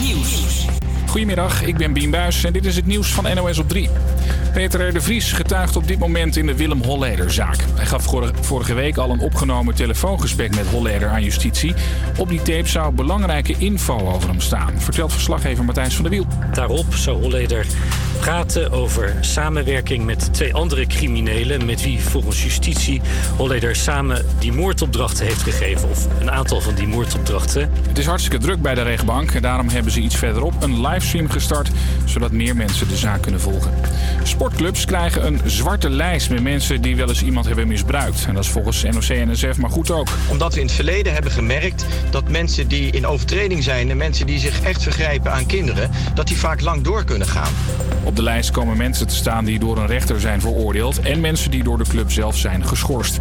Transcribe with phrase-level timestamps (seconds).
[0.00, 0.66] Nieuws.
[1.06, 3.88] Goedemiddag, ik ben Bien Buijs en dit is het nieuws van NOS op 3.
[4.52, 4.92] Peter R.
[4.92, 7.56] de Vries getuigt op dit moment in de Willem Holleder-zaak.
[7.74, 8.04] Hij gaf
[8.40, 11.74] vorige week al een opgenomen telefoongesprek met Holleder aan justitie.
[12.18, 16.26] Op die tape zou belangrijke info over hem staan, vertelt verslaggever Matthijs van der Wiel.
[16.52, 17.66] Daarop zou Holleder
[18.20, 21.66] praten over samenwerking met twee andere criminelen...
[21.66, 23.00] met wie volgens justitie
[23.36, 25.88] Holleder samen die moordopdrachten heeft gegeven.
[25.88, 27.70] Of een aantal van die moordopdrachten.
[27.88, 31.30] Het is hartstikke druk bij de rechtbank en daarom hebben ze iets verderop een livestream
[31.30, 31.70] gestart...
[32.04, 33.72] zodat meer mensen de zaak kunnen volgen.
[34.38, 38.24] Sportclubs krijgen een zwarte lijst met mensen die wel eens iemand hebben misbruikt.
[38.28, 40.08] En dat is volgens NOC-NSF maar goed ook.
[40.30, 43.90] Omdat we in het verleden hebben gemerkt dat mensen die in overtreding zijn...
[43.90, 45.90] en mensen die zich echt vergrijpen aan kinderen...
[46.14, 47.52] dat die vaak lang door kunnen gaan.
[48.02, 51.00] Op de lijst komen mensen te staan die door een rechter zijn veroordeeld...
[51.00, 53.18] en mensen die door de club zelf zijn geschorst.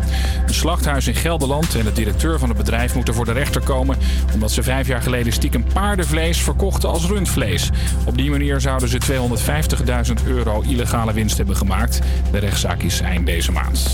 [0.48, 3.98] Een slachthuis in Gelderland en de directeur van het bedrijf moeten voor de rechter komen...
[4.34, 7.70] omdat ze vijf jaar geleden stiekem paardenvlees verkochten als rundvlees.
[8.06, 9.00] Op die manier zouden ze
[10.18, 12.00] 250.000 euro illegale winst hebben gemaakt.
[12.32, 13.90] De rechtszaak is eind deze maand.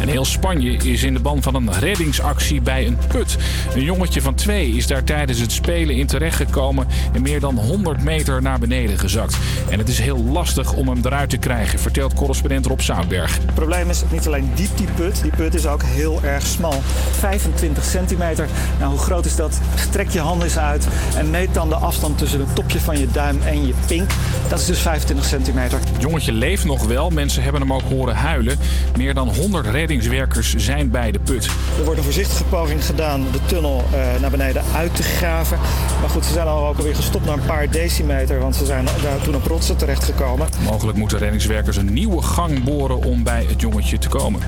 [0.00, 3.36] En heel Spanje is in de ban van een reddingsactie bij een put.
[3.74, 8.02] Een jongetje van twee is daar tijdens het spelen in terechtgekomen en meer dan 100
[8.02, 9.36] meter naar beneden gezakt.
[9.68, 13.36] En het is heel lastig om hem eruit te krijgen, vertelt correspondent Rob Zoutberg.
[13.36, 16.82] Het probleem is niet alleen diep die put, die put is ook heel erg smal.
[17.18, 18.48] 25 centimeter.
[18.78, 19.60] Nou, hoe groot is dat?
[19.74, 23.06] Strek je hand eens uit en meet dan de afstand tussen het topje van je
[23.12, 24.10] duim en je pink.
[24.48, 25.78] Dat is dus 25 centimeter.
[25.78, 27.10] Het jongetje leeft nog wel.
[27.10, 28.58] Mensen hebben hem ook horen huilen.
[28.96, 31.44] Meer dan 100 reddingswerkers zijn bij de put.
[31.78, 35.58] Er wordt een voorzichtige poging gedaan de tunnel uh, naar beneden uit te graven.
[36.00, 38.84] Maar goed, ze zijn al ook alweer gestopt naar een paar decimeter, want ze zijn
[38.84, 40.48] daar toen op rotsen terechtgekomen.
[40.64, 44.40] Mogelijk moeten reddingswerkers een nieuwe gang boren om bij het jongetje te komen.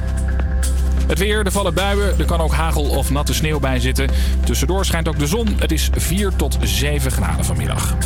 [1.06, 4.08] Het weer, er vallen buien, er kan ook hagel of natte sneeuw bij zitten.
[4.44, 5.56] Tussendoor schijnt ook de zon.
[5.58, 7.97] Het is 4 tot 7 graden vanmiddag.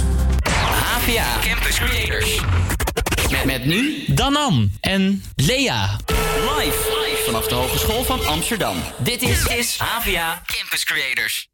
[0.97, 2.43] APA Campus Creators.
[3.31, 5.97] Met, met nu Danan en Lea.
[6.57, 8.77] Live, vanaf de Hogeschool van Amsterdam.
[8.99, 11.49] Dit is, is AVA Campus Creators.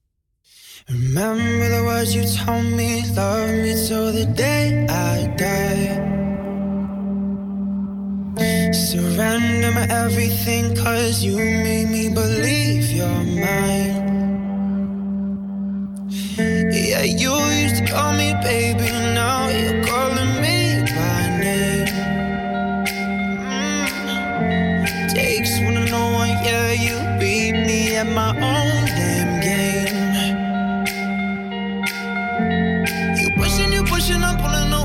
[0.87, 6.13] Remember the words you told me, love me till the day I die.
[8.73, 14.03] Surrender my everything, cause you made me believe you're mine.
[16.37, 17.33] Yeah, you
[17.63, 20.54] used to call me baby, now you're calling me
[27.97, 29.95] at my own damn game.
[33.21, 34.84] You pushing, you pushing, I'm pulling away,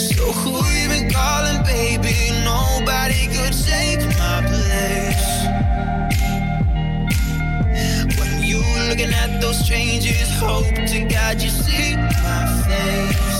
[0.00, 2.32] So who you been calling, baby?
[2.44, 5.28] Nobody could take my place.
[8.18, 13.37] When you looking at those strangers, hope to God you see my face.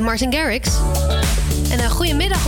[0.00, 0.81] Martin Garrix.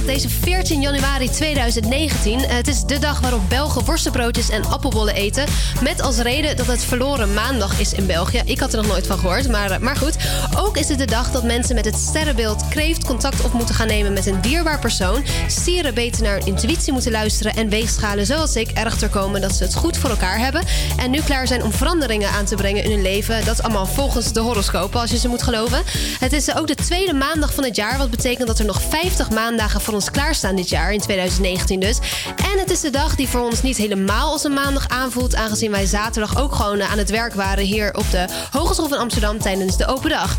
[0.06, 2.38] Deze 14 januari 2019.
[2.38, 5.44] Eh, het is de dag waarop Belgen worstenbroodjes en appelbollen eten.
[5.82, 8.42] Met als reden dat het verloren maandag is in België.
[8.44, 10.16] Ik had er nog nooit van gehoord, maar, eh, maar goed.
[10.56, 13.86] Ook is het de dag dat mensen met het sterrenbeeld kreeft contact op moeten gaan
[13.86, 15.24] nemen met een dierbaar persoon.
[15.46, 17.54] Stieren beter naar hun intuïtie moeten luisteren.
[17.54, 20.62] En weegschalen zoals ik erachter komen dat ze het goed voor elkaar hebben.
[20.96, 23.44] En nu klaar zijn om veranderingen aan te brengen in hun leven.
[23.44, 25.82] Dat allemaal volgens de horoscopen, als je ze moet geloven.
[26.18, 27.98] Het is ook de tweede maandag van het jaar.
[27.98, 31.98] Wat betekent dat er nog 50 maandagen voor ons klaarstaan dit jaar, in 2019 dus.
[32.36, 35.34] En het is de dag die voor ons niet helemaal als een maandag aanvoelt.
[35.34, 38.98] Aangezien wij zaterdag ook gewoon eh, aan het werk waren hier op de Hogeschool van
[38.98, 40.36] Amsterdam tijdens de open dag.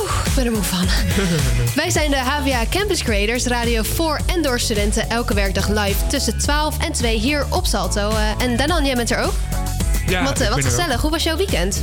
[0.00, 0.86] Oeh, ik ben er moe van.
[1.82, 5.10] Wij zijn de HVA Campus Creators, radio voor en door studenten.
[5.10, 8.10] Elke werkdag live tussen 12 en 2 hier op Salto.
[8.10, 9.34] Eh, en Danan, jij bent er ook?
[10.06, 11.00] Ja, wat eh, wat gezellig.
[11.00, 11.80] Hoe was jouw weekend?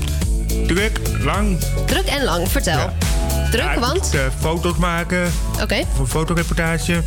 [0.68, 1.60] Druk, lang.
[1.86, 2.78] Druk en lang, vertel.
[2.78, 3.11] Ja.
[3.52, 4.14] Druk, Ja, ik want?
[4.16, 5.32] eh, foto's maken
[5.62, 5.84] Oké.
[5.94, 7.02] voor een fotoreportage.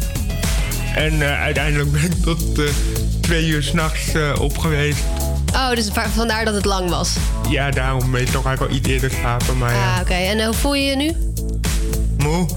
[0.95, 2.65] En eh, uiteindelijk ben ik tot eh,
[3.21, 4.99] twee uur s'nachts op geweest.
[5.55, 7.13] Oh, dus va- vandaar dat het lang was.
[7.51, 9.59] Ja, daarom ben ik toch eigenlijk al iets eerder slapen.
[9.59, 10.13] Maar ja, Ah, oké.
[10.15, 11.13] En hoe voel je je nu?
[12.25, 12.47] Moe.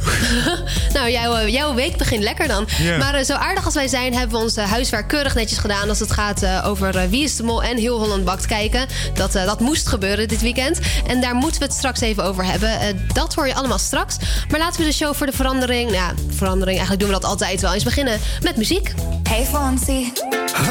[0.94, 2.68] Nou, jouw, eh, jouw week begint lekker dan.
[3.00, 5.90] Maar eh, zo aardig als wij zijn, hebben we ons eh, huiswerk keurig netjes gedaan...
[5.90, 8.88] als het gaat eh, over Wie is de Mol en Heel Holland Bakt kijken.
[9.14, 10.80] Dat, eh, dat moest gebeuren dit weekend.
[11.08, 12.80] En daar moeten we het straks even over hebben.
[12.80, 14.16] Eh, dat hoor je allemaal straks.
[14.50, 15.92] Maar laten we de show voor de verandering...
[15.92, 17.74] Nou, ja, verandering, eigenlijk doen we dat altijd wel.
[17.74, 18.94] Eens beginnen met muziek.
[19.30, 20.12] Hey Fonsi.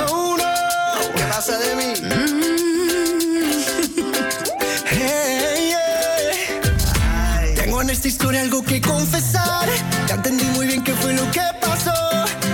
[0.09, 0.45] Oh no,
[8.35, 9.69] algo que confesar.
[10.09, 11.93] Ya entendí muy bien qué fue lo que pasó.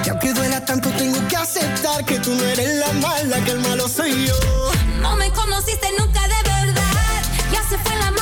[0.05, 3.61] Y aunque duela tanto, tengo que aceptar que tú no eres la mala, que el
[3.61, 4.35] malo soy yo.
[5.00, 7.23] No me conociste nunca de verdad.
[7.52, 8.22] Ya se fue la magia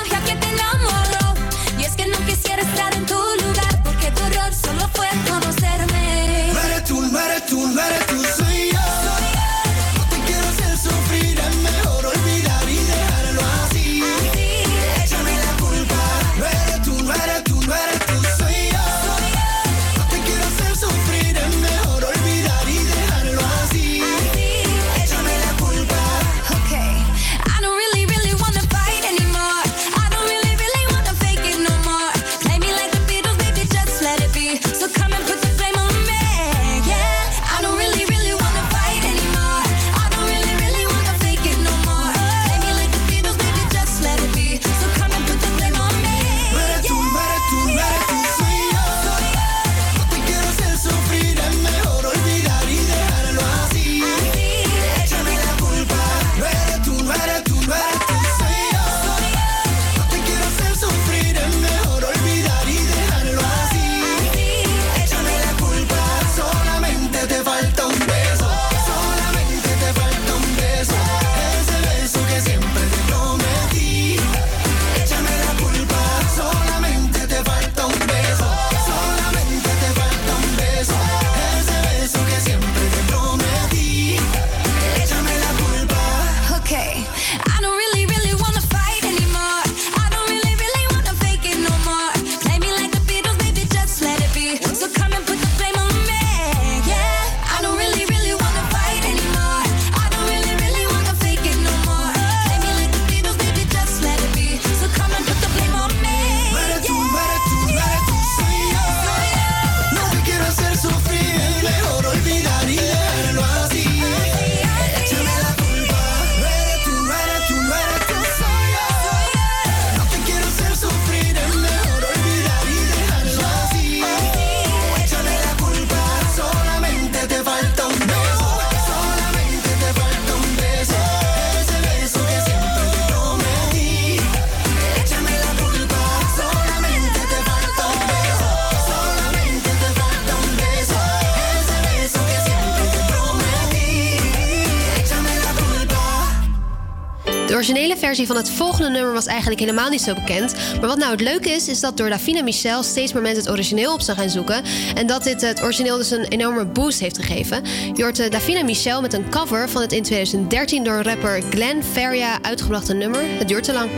[148.27, 150.55] van het volgende nummer was eigenlijk helemaal niet zo bekend.
[150.55, 153.53] Maar wat nou het leuke is, is dat door Davina Michel steeds meer mensen het
[153.53, 154.63] origineel op zijn gaan zoeken.
[154.95, 157.63] En dat dit het origineel dus een enorme boost heeft gegeven.
[157.95, 161.83] Je hoort eh, Davina Michel met een cover van het in 2013 door rapper Glenn
[161.93, 163.23] Faria uitgebrachte nummer.
[163.39, 163.91] Het duurt te lang.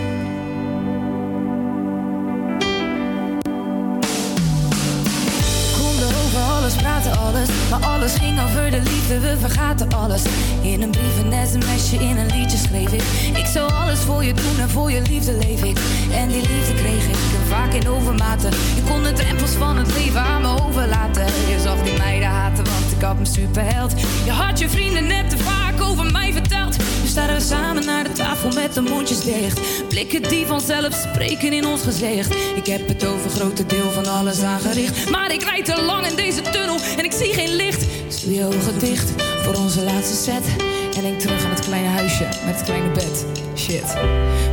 [5.79, 7.49] konden over alles praten, alles.
[7.71, 10.23] Maar alles ging over de liefde, we vergaten alles.
[10.62, 13.02] In een brief, een sms'je, in een liedje schreef ik.
[13.37, 15.78] Ik zou alles voor je doen en voor je liefde leef ik.
[16.12, 17.16] En die liefde kreeg ik
[17.49, 18.50] vaak in overmaten.
[18.50, 21.25] Je kon de drempels van het leven aan me overlaten.
[21.25, 23.92] Je zag die meiden haten, want ik had een superheld.
[24.25, 26.76] Je had je vrienden net te vaak over mij verteld.
[26.76, 29.61] Nu staan we samen naar de tafel met de mondjes dicht.
[29.88, 32.35] Blikken die vanzelf spreken in ons gezicht.
[32.54, 35.11] Ik heb het over grote deel van alles aangericht.
[35.11, 37.87] Maar ik rijd te lang in deze tunnel en ik zie geen licht.
[38.25, 40.57] Doe je ogen dicht voor onze laatste set.
[40.97, 43.27] En denk terug aan het kleine huisje met het kleine bed.
[43.57, 43.95] Shit.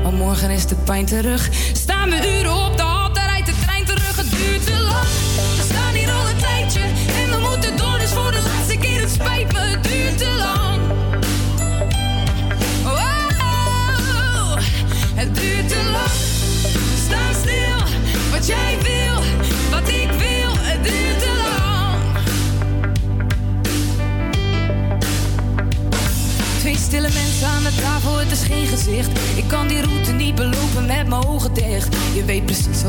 [0.03, 1.49] Maar morgen is de pijn terug.
[1.73, 2.88] Staan we uren op de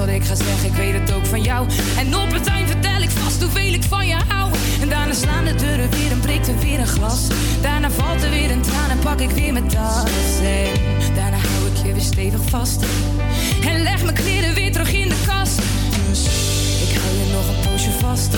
[0.00, 1.68] wat ik ga zeggen, ik weet het ook van jou.
[1.98, 4.50] En op het eind vertel ik vast hoeveel ik van je hou.
[4.80, 7.26] En daarna slaan de deuren weer en breekt er weer een glas.
[7.60, 10.10] Daarna valt er weer een traan en pak ik weer mijn tas.
[10.42, 12.84] En daarna hou ik je weer stevig vast.
[13.64, 15.56] En leg mijn kleren weer terug in de kast.
[16.08, 16.24] Dus
[16.88, 18.30] ik hou je nog een poosje vast.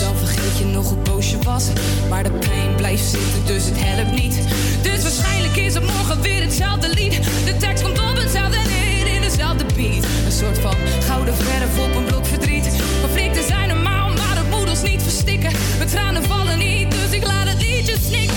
[0.00, 1.64] Dan vergeet je nog hoe boos je was.
[2.08, 4.38] Maar de pijn blijft zitten, dus het helpt niet.
[4.82, 7.20] Dus waarschijnlijk is het morgen weer hetzelfde lied.
[7.44, 8.85] De tekst komt op hetzelfde in
[9.26, 12.76] een soort van gouden verf op een blok verdriet.
[13.00, 15.52] Conflicten zijn normaal, maar het moet ons niet verstikken.
[15.76, 18.36] Mijn tranen vallen niet, dus ik laat het liedje snikken.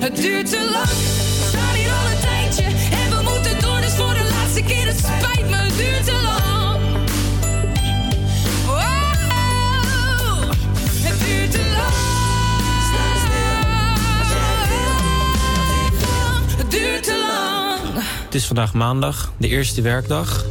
[0.00, 2.64] Het duurt te lang, we staan hier al een tijdje.
[2.90, 4.86] En we moeten door, dus voor de laatste keer.
[4.86, 6.80] Het spijt me, het duurt te lang.
[11.02, 11.92] Het duurt te lang.
[16.56, 17.63] Het duurt te lang
[18.34, 20.44] is vandaag maandag, de eerste werkdag.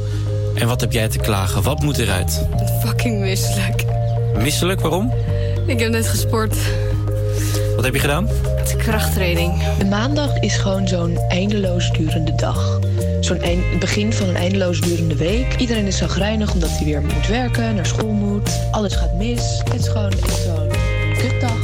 [0.55, 1.61] En wat heb jij te klagen?
[1.63, 2.47] Wat moet eruit?
[2.85, 3.83] Fucking misselijk.
[4.37, 5.13] Misselijk, waarom?
[5.67, 6.55] Ik heb net gesport.
[7.75, 8.27] Wat heb je gedaan?
[8.55, 9.63] Het is krachttraining.
[9.77, 12.79] De maandag is gewoon zo'n eindeloos durende dag.
[13.19, 15.55] Zo'n eind- het begin van een eindeloos durende week.
[15.57, 18.49] Iedereen is zagrijnig omdat hij weer moet werken, naar school moet.
[18.71, 19.61] Alles gaat mis.
[19.63, 20.69] Het is gewoon echt zo'n
[21.17, 21.57] kutdag.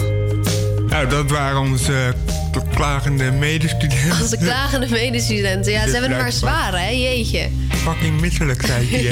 [0.89, 2.13] Nou, dat waren onze
[2.51, 4.21] k- klagende medestudenten.
[4.21, 5.71] Onze klagende medestudenten.
[5.71, 6.89] Ja, ze hebben het maar zwaar, hè?
[6.89, 7.49] Jeetje.
[7.69, 9.11] Fucking misselijk, zei die Ja.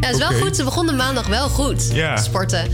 [0.00, 0.56] Ja, het is wel goed.
[0.56, 1.90] Ze begonnen maandag wel goed.
[1.92, 2.16] Ja.
[2.16, 2.66] Sporten.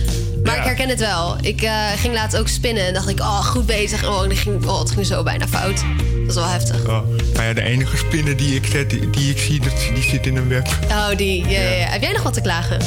[0.45, 0.61] Maar Ja.
[0.61, 1.37] ik herken het wel.
[1.41, 4.09] Ik eh, ging laatst ook spinnen en dacht ik, oh, goed bezig.
[4.09, 5.77] Oh, die ging, oh, het ging zo bijna fout.
[6.21, 6.81] Dat is wel heftig.
[6.81, 6.87] Oh,
[7.35, 10.27] nou ja, de enige spinnen die ik, zet, die, die ik zie, dat, die zit
[10.27, 10.69] in een web.
[10.91, 11.49] Oh, die.
[11.49, 11.71] Ja, ja.
[11.71, 11.87] ja.
[11.89, 12.79] Heb jij nog wat te klagen?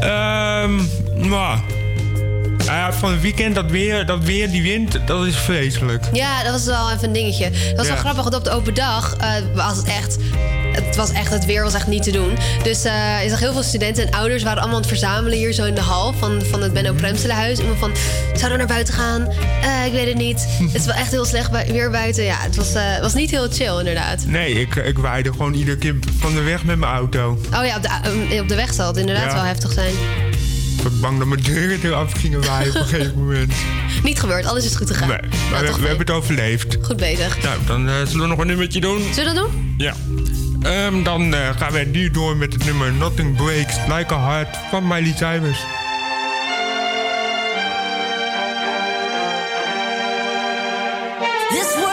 [0.00, 0.76] Ehm,
[1.28, 1.28] nou.
[1.28, 1.58] Nou
[2.64, 6.04] ja, van het weekend, dat weer, dat weer, die wind, dat is vreselijk.
[6.12, 7.50] Ja, dat was wel even een dingetje.
[7.50, 7.92] Dat was Ja.
[7.92, 10.16] wel grappig, want op de open dag eh, was het echt...
[10.72, 12.38] Het was echt, het weer was echt niet te doen.
[12.62, 15.52] Dus eh je zag heel veel studenten en ouders waren allemaal aan het verzamelen hier
[15.52, 17.58] zo in de hal van, van het Benno Premselenhuis.
[17.58, 17.90] Iemand van,
[18.26, 19.28] zouden we naar buiten gaan?
[19.62, 20.46] Eh, ik weet het niet.
[20.72, 22.24] het is wel echt heel slecht weer buiten.
[22.24, 24.24] Ja, het was, was niet heel chill inderdaad.
[24.26, 27.38] Nee, ik, ik waaide gewoon iedere keer van de weg met mijn auto.
[27.54, 29.34] Oh ja, op de, op de weg zal het inderdaad Ja.
[29.34, 29.94] wel heftig zijn.
[30.84, 33.52] Ik was bang dat mijn deuren eraf gingen waaien op een gegeven moment.
[34.02, 35.08] Niet gebeurd, alles is goed gegaan.
[35.08, 35.18] Nee,
[35.50, 36.76] maar we, we hebben het overleefd.
[36.82, 37.42] Goed bezig.
[37.42, 39.02] Nou, dan eh, zullen we nog een nummertje doen.
[39.14, 39.74] Zullen we dat doen?
[39.78, 39.94] Ja.
[40.62, 44.56] Ehm, dan eh, gaan wij nu door met het nummer Nothing Breaks Like a Heart
[44.70, 45.58] van Miley Cyrus.
[51.48, 51.83] This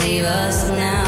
[0.00, 0.99] save us now.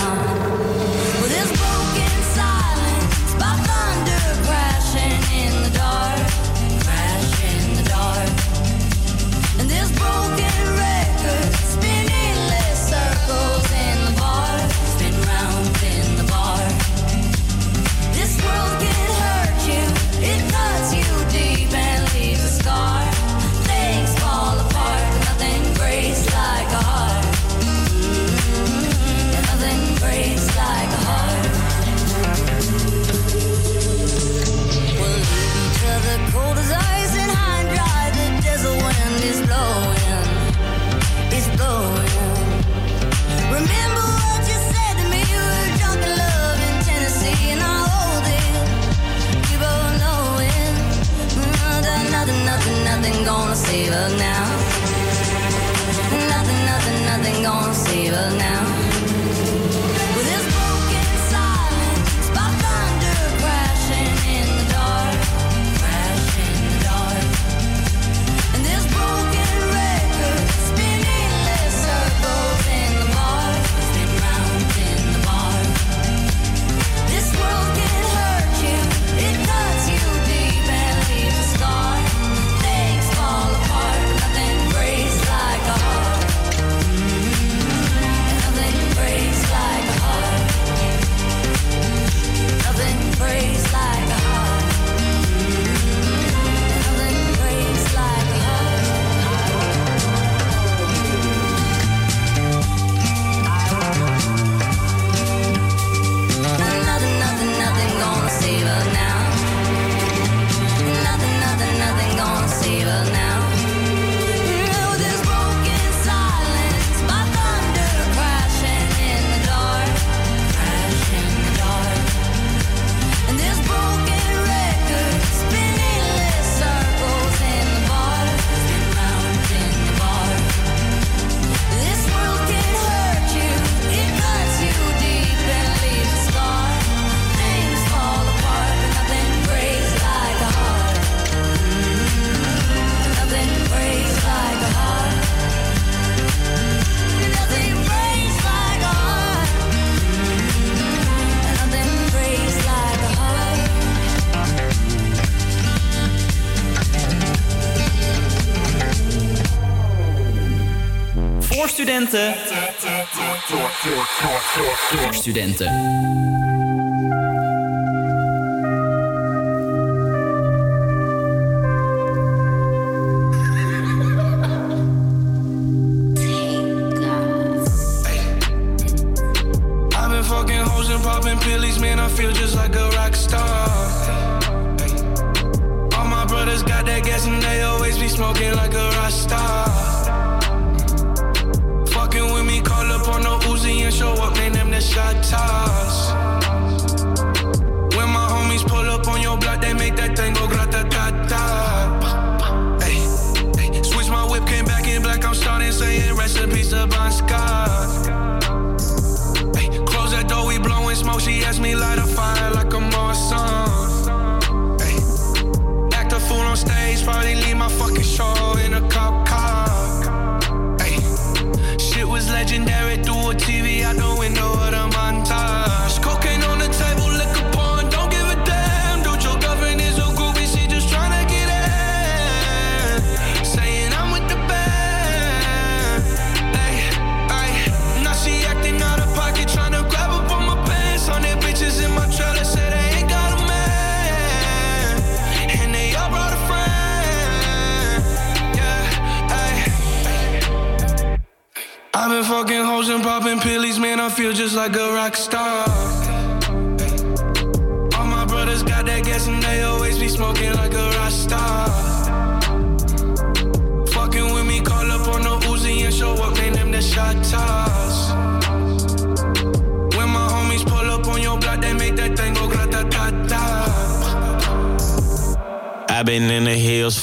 [165.22, 166.01] Studenten.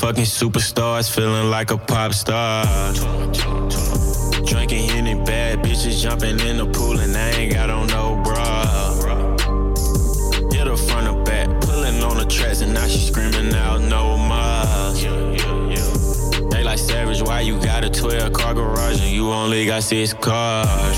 [0.09, 2.65] Fucking superstars, feeling like a pop star.
[4.43, 8.65] Drinking any bad bitches, jumping in the pool, and I ain't got on no bra.
[10.51, 14.17] Hit her front or back, pulling on the tracks, and now she screaming out no
[14.17, 14.89] more.
[16.49, 20.11] They like savage, why you got a 12 car garage and you only got six
[20.13, 20.97] cars?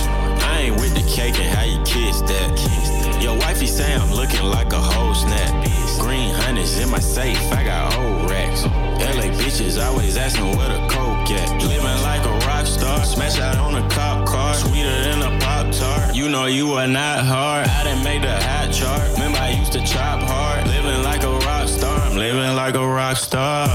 [0.54, 3.22] I ain't with the cake and how you kiss that.
[3.22, 5.68] Your wifey say I'm looking like a whole snap.
[6.00, 8.91] Green hundreds in my safe, I got old racks.
[9.40, 11.62] Bitches always asking where the coke at.
[11.64, 15.72] Living like a rock star, smash out on a cop car, sweeter than a pop
[15.72, 16.16] tart.
[16.16, 17.68] You know you are not hard.
[17.68, 19.02] I didn't make the hot chart.
[19.14, 22.00] Remember I used to chop hard, living like a rock star.
[22.00, 23.68] I'm living like a rock star.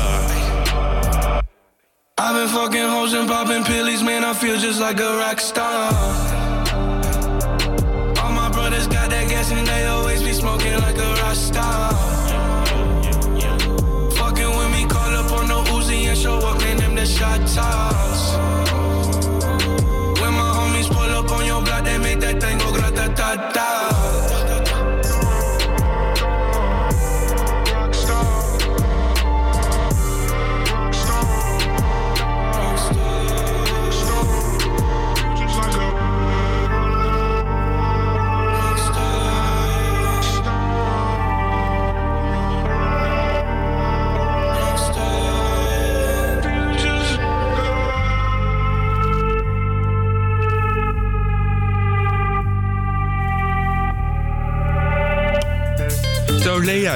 [2.18, 4.24] I've been fucking hoes and popping pillies, man.
[4.24, 5.92] I feel just like a rock star.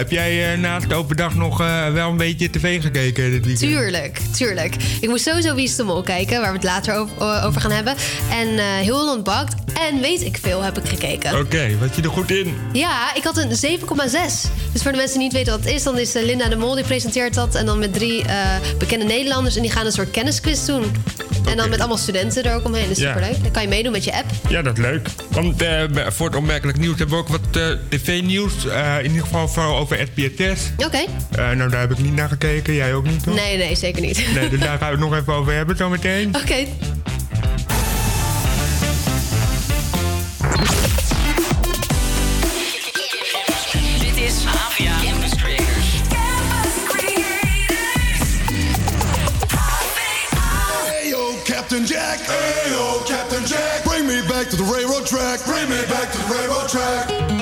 [0.01, 3.57] Heb jij eh, na het overdag nog eh, wel een beetje tv gekeken?
[3.57, 4.77] Tuurlijk, tuurlijk.
[5.01, 7.61] Ik moest sowieso Wie is de Mol kijken, waar we het later over, eh, over
[7.61, 7.95] gaan hebben.
[8.31, 9.55] En Heel Holland Bakt.
[9.89, 11.39] En Weet ik Veel heb ik gekeken.
[11.39, 12.55] Oké, wat je er goed in?
[12.73, 13.55] Ja, ik had een 7,6.
[14.73, 15.83] Dus voor de mensen die niet weten wat het is...
[15.83, 17.55] dan is eh, Linda de Mol, die presenteert dat.
[17.55, 18.37] En dan met drie eh,
[18.79, 19.57] bekende Nederlanders.
[19.57, 20.85] En die gaan een soort kennisquiz doen.
[21.49, 22.89] En dan met allemaal studenten er ook omheen.
[22.89, 23.15] Dat is Ja.
[23.15, 23.43] superleuk.
[23.43, 24.27] Dan kan je meedoen met je app.
[24.49, 25.09] Ja, dat is leuk.
[25.31, 28.53] Want eh, voor het opmerkelijk nieuws hebben we ook wat tv-nieuws.
[28.99, 30.61] in ieder geval vooral over SBS.
[30.87, 31.05] Oké.
[31.55, 32.75] Nou, daar heb ik niet naar gekeken.
[32.75, 33.35] Jij ook niet, toch?
[33.35, 34.25] Nee, nee, zeker niet.
[34.35, 36.35] Nee, dus daar gaan we het nog even over hebben zometeen.
[36.43, 36.67] Oké.
[51.71, 52.19] Captain Jack.
[52.19, 53.85] Ayo, oh, Captain Jack.
[53.85, 55.39] Bring me back to the railroad track.
[55.45, 57.40] Bring me back to the railroad track.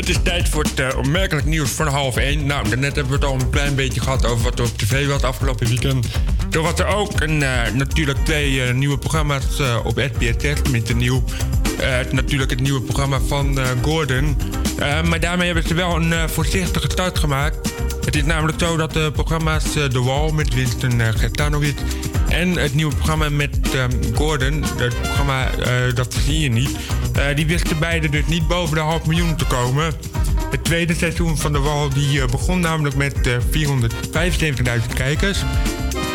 [0.00, 2.46] Het is tijd voor het eh, opmerkelijk nieuws van half 1.
[2.46, 5.06] Nou, daarnet hebben we het al een klein beetje gehad over wat er op tv
[5.06, 6.06] was afgelopen weekend.
[6.50, 10.96] Toen was er ook een, eh, natuurlijk twee eh, nieuwe programma's op SBS met een
[10.96, 11.24] nieuw.
[11.78, 14.36] eh, natuurlijk het nieuwe programma van Gordon.
[14.78, 17.72] Maar daarmee hebben ze wel een voorzichtige start gemaakt.
[18.04, 21.80] Het is namelijk zo dat de programma's The Wall met Winston uh, Gertanowicz
[22.28, 23.58] en het nieuwe programma met
[24.14, 25.50] Gordon, het programma
[25.94, 26.70] dat zie je niet,
[27.34, 29.92] die wisten beide dus niet boven de half miljoen te komen.
[30.50, 35.42] Het tweede seizoen van The Wall die, eh, begon namelijk met eh 475.000 kijkers.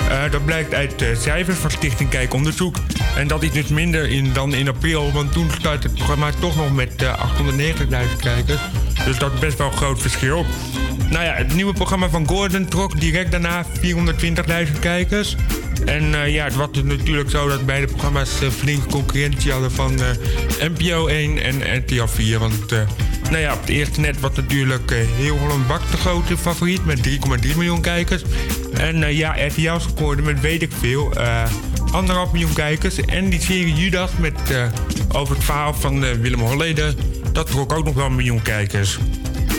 [0.10, 2.76] Eh, dat blijkt uit eh, cijfers van Stichting Kijkonderzoek.
[3.15, 6.56] En dat is dus minder in, dan in april, want toen startte het programma toch
[6.56, 8.62] nog met eh 890.000 kijkers.
[9.06, 10.46] Dus dat is best wel een groot verschil.
[11.10, 15.36] Nou ja, het nieuwe programma van Gordon trok direct daarna 420.000 kijkers.
[15.86, 19.72] En eh, ja, het was dus natuurlijk zo dat beide programma's eh, flinke concurrentie hadden
[19.72, 20.08] van eh,
[20.60, 22.39] NPO 1 en RTL 4.
[22.39, 22.72] Want
[23.30, 27.08] nou ja, op het eerste net was natuurlijk Heel Holland Bak de grote favoriet met
[27.08, 28.24] 3,3 miljoen kijkers.
[28.74, 31.13] En ja, RTL scoorde met weet ik veel,
[31.91, 33.00] anderhalf miljoen kijkers.
[33.00, 34.39] En die serie Judas met
[35.12, 36.94] over het verhaal van Willem Holleder,
[37.36, 38.98] dat trok ook nog wel een miljoen kijkers.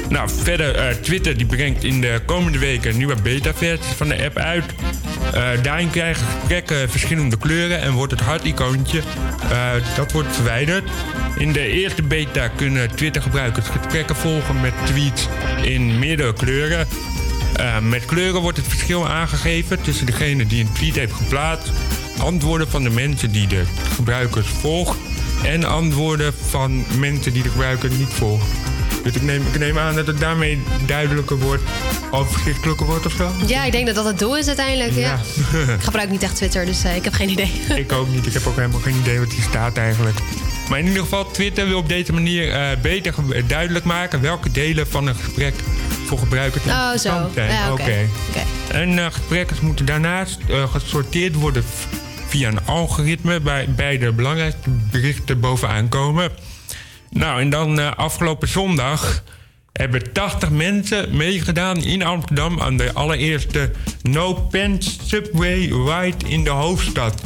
[0.08, 4.24] Nou, verder, eh, Twitter die brengt in de komende weken een nieuwe beta-versie van de
[4.24, 4.64] app uit.
[5.32, 9.02] Eh, daarin krijgen gesprekken verschillende kleuren en wordt het harticoontje,
[9.50, 10.90] eh dat wordt verwijderd.
[11.38, 15.28] In de eerste beta kunnen Twitter-gebruikers gesprekken volgen met tweets
[15.62, 16.86] in meerdere kleuren.
[17.82, 21.72] Met kleuren wordt het verschil aangegeven tussen degene die een tweet heeft geplaatst,
[22.18, 23.62] antwoorden van de mensen die de
[23.94, 25.05] gebruikers volgen
[25.44, 28.46] en antwoorden van mensen die de gebruiker niet volgen.
[29.02, 31.62] Dus ik neem, ik neem aan dat het daarmee duidelijker wordt,
[32.10, 33.30] overzichtelijker wordt of zo.
[33.46, 34.92] Ja, ik denk dat dat het doel is uiteindelijk.
[34.94, 35.20] Ja.
[35.52, 35.72] Ja.
[35.72, 37.52] Ik gebruik niet echt Twitter, dus eh, ik heb geen idee.
[37.84, 38.26] ik ook niet.
[38.26, 40.18] Ik heb ook helemaal geen idee wat hier staat eigenlijk.
[40.68, 43.14] Maar in ieder geval, Twitter wil op deze manier eh, beter
[43.46, 45.54] duidelijk maken welke delen van een gesprek
[46.06, 47.30] voor gebruikers Oh, zo.
[47.34, 47.50] zijn.
[47.50, 48.08] Ja, oké.
[48.68, 51.64] En uh, gesprekken moeten daarnaast eh, gesorteerd worden
[52.26, 56.30] via een algoritme bij, bij de belangrijkste berichten bovenaan komen.
[57.10, 59.22] Nou, en dan eh, afgelopen zondag
[59.72, 63.70] hebben 80 mensen meegedaan in Amsterdam aan de allereerste
[64.02, 67.22] No Pants Subway Ride in de hoofdstad.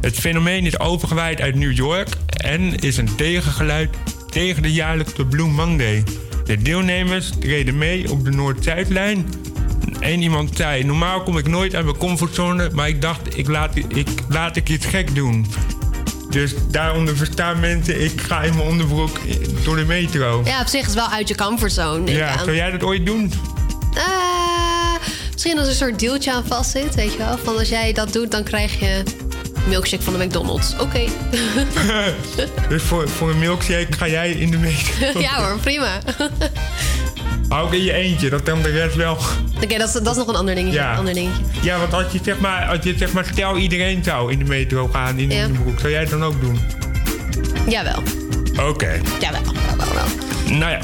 [0.00, 3.96] Het fenomeen is overgewaaid uit New York en is een tegengeluid
[4.30, 6.02] tegen de jaarlijkse Blue Monday.
[6.44, 9.26] De deelnemers treden mee op de Noord-Zuidlijn.
[10.06, 13.76] Eén iemand zei: Normaal kom ik nooit uit mijn comfortzone, maar ik dacht, ik laat,
[13.76, 15.46] ik, laat ik iets gek doen.
[16.30, 19.18] Dus daaronder verstaan mensen, ik ga in mijn onderbroek
[19.64, 20.42] door de metro.
[20.44, 22.10] Ja, op zich is het wel uit je comfortzone.
[22.10, 22.44] Ja, aan.
[22.44, 23.32] zou jij dat ooit doen?
[23.94, 24.02] Eh,
[25.32, 27.38] misschien als er een soort dealtje aan vast zit, weet je wel.
[27.38, 29.02] Van als jij dat doet, dan krijg je
[29.68, 30.74] milkshake van de McDonald's.
[30.80, 31.04] Oké.
[32.68, 35.20] Dus voor, voor een milkshake ga jij in de metro?
[35.20, 35.98] ja hoor, prima.
[37.48, 39.16] Ook in je eentje, dat dan de rest wel.
[39.62, 40.78] Oké, dat, is, dat is nog een ander dingetje.
[40.78, 40.94] Ja.
[40.94, 41.42] Ander dingetje.
[41.62, 44.44] Ja, want als je zeg maar, als je zeg maar stel iedereen zou in de
[44.44, 45.46] metro gaan in Ja.
[45.46, 46.60] de broek, zou jij het dan ook doen?
[47.68, 48.02] Jawel.
[48.68, 49.00] Oké.
[49.20, 49.40] Jawel.
[49.68, 50.56] Jawel, wel.
[50.58, 50.78] Nou ja,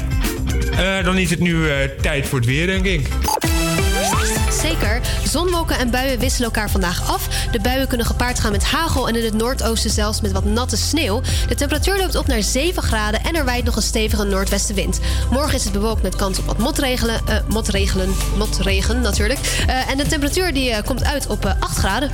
[0.97, 3.07] Eh, dan is het nu eh, tijd voor het weer, denk ik.
[4.61, 5.01] Zeker.
[5.27, 7.27] Zonwolken en buien wisselen elkaar vandaag af.
[7.51, 10.77] De buien kunnen gepaard gaan met hagel en in het noordoosten zelfs met wat natte
[10.77, 11.21] sneeuw.
[11.47, 14.99] De temperatuur loopt op naar 7 graden en er waait nog een stevige noordwestenwind.
[15.31, 17.21] Morgen is het bewolkt met kans op wat motregelen.
[17.27, 18.15] eh, motregelen.
[18.37, 19.39] Motregen natuurlijk.
[19.67, 22.11] Eh, en de temperatuur die, eh, komt uit op eh, 8 graden.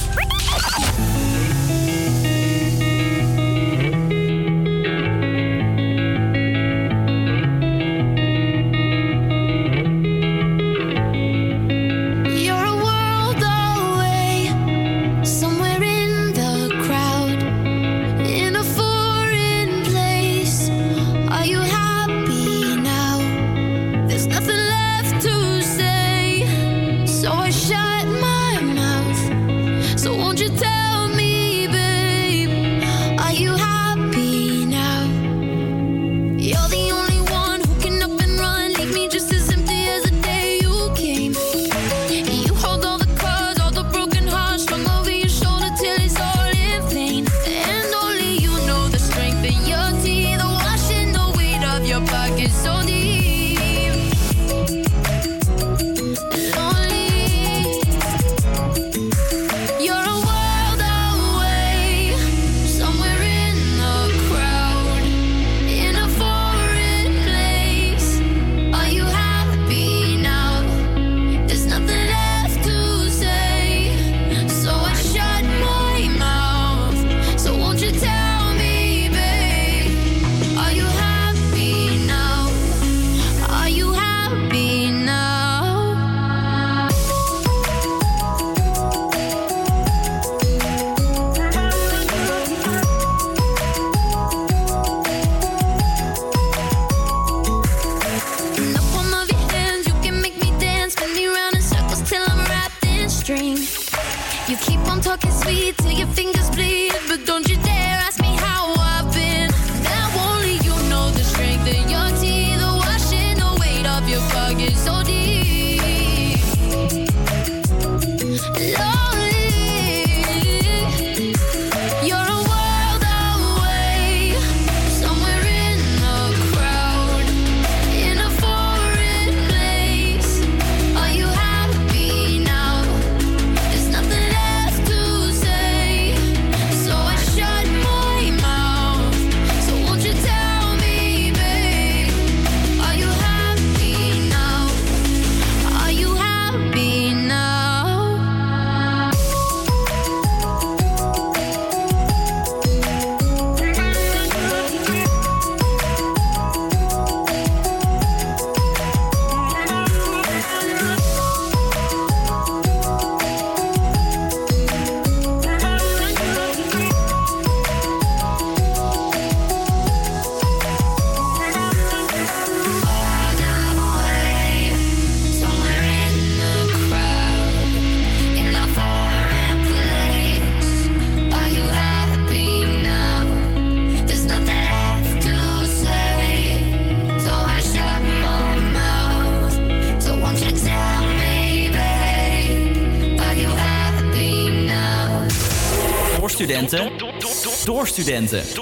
[198.55, 198.58] Door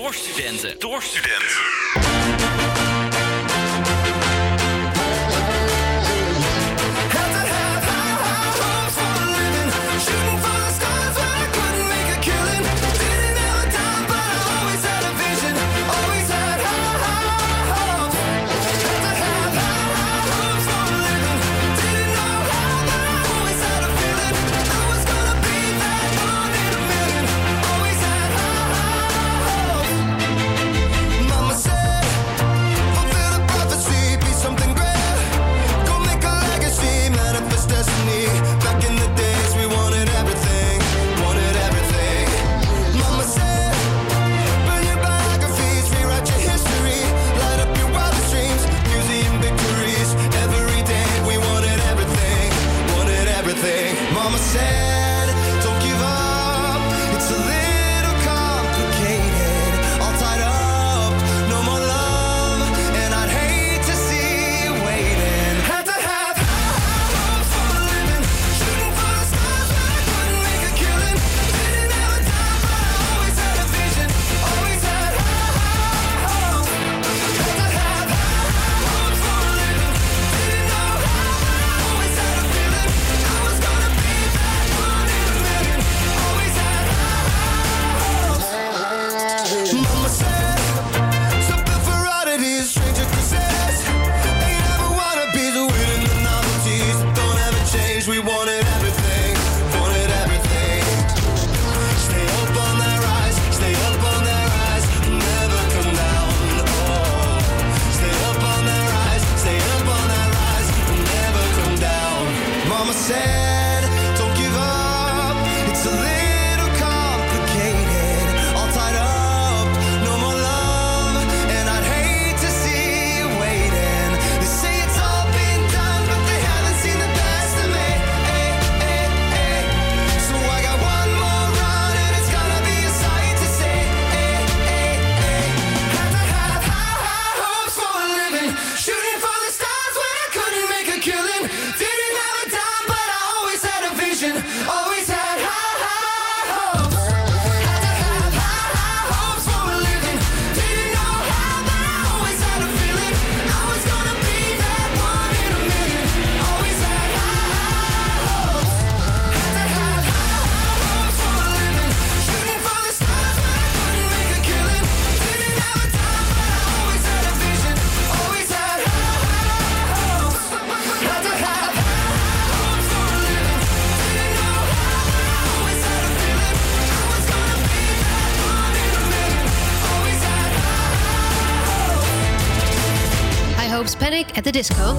[184.18, 184.96] Panic at the Disco.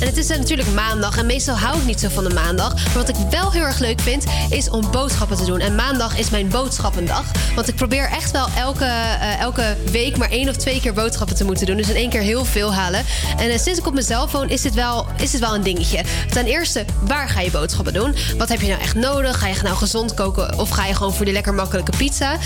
[0.00, 2.74] En het is eh, natuurlijk maandag en meestal hou ik niet zo van de maandag.
[2.74, 5.60] Maar wat ik wel heel erg leuk vind, is om boodschappen te doen.
[5.60, 7.24] En maandag is mijn boodschappendag.
[7.54, 11.36] Want ik probeer echt wel elke, eh, elke week maar één of twee keer boodschappen
[11.36, 11.76] te moeten doen.
[11.76, 13.04] Dus in één keer heel veel halen.
[13.38, 16.04] En eh, sinds ik op mijn phone is dit, wel, is dit wel een dingetje.
[16.30, 18.14] Ten eerste, waar ga je boodschappen doen?
[18.38, 19.38] Wat heb je nou echt nodig?
[19.38, 22.38] Ga je nou gezond koken of ga je gewoon voor die lekker makkelijke pizza?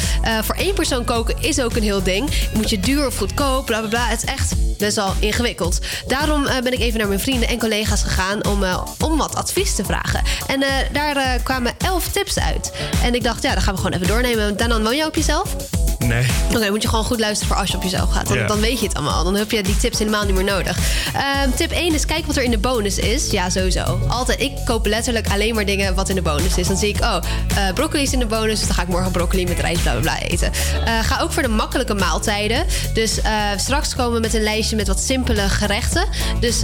[0.42, 2.30] Voor één persoon koken is ook een heel ding.
[2.55, 4.09] Moet je duur of goedkoop, bla bla bla.
[4.09, 5.79] Het is echt best wel ingewikkeld.
[6.07, 9.35] Daarom eh, ben ik even naar mijn vrienden en collega's gegaan om, eh, om wat
[9.35, 10.22] advies te vragen.
[10.47, 12.72] En eh, daar kwamen elf tips uit.
[13.03, 14.57] En ik dacht, ja, dat gaan we gewoon even doornemen.
[14.57, 15.74] Danan, woon jij op jezelf?
[16.07, 16.26] Nee.
[16.55, 18.28] Oké, moet je gewoon goed luisteren voor als je op jezelf gaat.
[18.28, 18.46] Dan, Ja.
[18.46, 19.24] dan weet je het allemaal.
[19.24, 20.78] Dan heb je die tips helemaal niet meer nodig.
[21.14, 23.30] Ehm, tip 1 is kijk wat er in de bonus is.
[23.30, 24.00] Ja, sowieso.
[24.09, 24.40] Altijd.
[24.40, 26.66] Ik koop letterlijk alleen maar dingen wat in de bonus is.
[26.66, 27.16] Dan zie ik, oh,
[27.57, 28.59] eh, broccoli is in de bonus.
[28.59, 30.52] Dus dan ga ik morgen broccoli met rijst bla bla bla eten.
[30.84, 32.64] Eh, ga ook voor de makkelijke maaltijden.
[32.94, 36.07] Dus eh, straks komen we met een lijstje met wat simpele gerechten.
[36.40, 36.61] Dus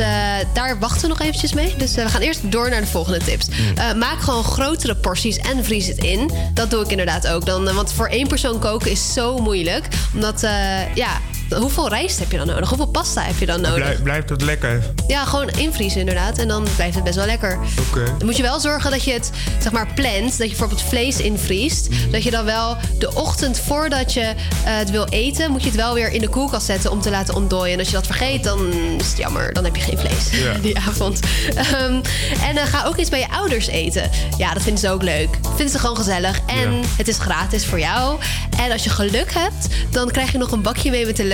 [0.53, 1.75] daar wachten we nog eventjes mee.
[1.79, 3.47] Dus we gaan eerst door naar de volgende tips.
[3.75, 6.31] Eh, maak gewoon grotere porties en vries het in.
[6.55, 7.47] Dat doe ik inderdaad ook.
[7.47, 9.89] Dan, want voor één persoon koken is zo moeilijk.
[10.15, 11.19] Omdat, eh, ja,
[11.59, 12.69] hoeveel rijst heb je dan nodig?
[12.69, 13.75] Hoeveel pasta heb je dan nodig?
[13.85, 14.83] Blij- blijft het lekker?
[15.07, 16.39] Ja, gewoon invriezen inderdaad.
[16.39, 17.59] En dan blijft het best wel lekker.
[17.89, 18.05] Oké.
[18.05, 19.31] Dan moet je wel zorgen dat je het,
[19.63, 20.29] zeg maar, plant.
[20.31, 21.89] Dat je bijvoorbeeld vlees invriest.
[22.11, 24.35] Dat je dan wel de ochtend voordat je eh,
[24.65, 25.51] het wil eten...
[25.51, 27.73] moet je het wel weer in de koelkast zetten om te laten ontdooien.
[27.73, 29.53] En als je dat vergeet, dan is het jammer.
[29.53, 30.53] Dan heb je geen vlees Ja.
[30.63, 31.21] die avond.
[31.55, 32.01] Ehm,
[32.43, 34.11] en dan ga ook eens bij je ouders eten.
[34.39, 35.29] Ja, dat vinden ze ook leuk.
[35.49, 36.41] Vinden ze gewoon gezellig.
[36.47, 36.81] En Ja.
[36.97, 38.19] het is gratis voor jou.
[38.57, 41.25] En als je geluk hebt, dan krijg je nog een bakje mee met de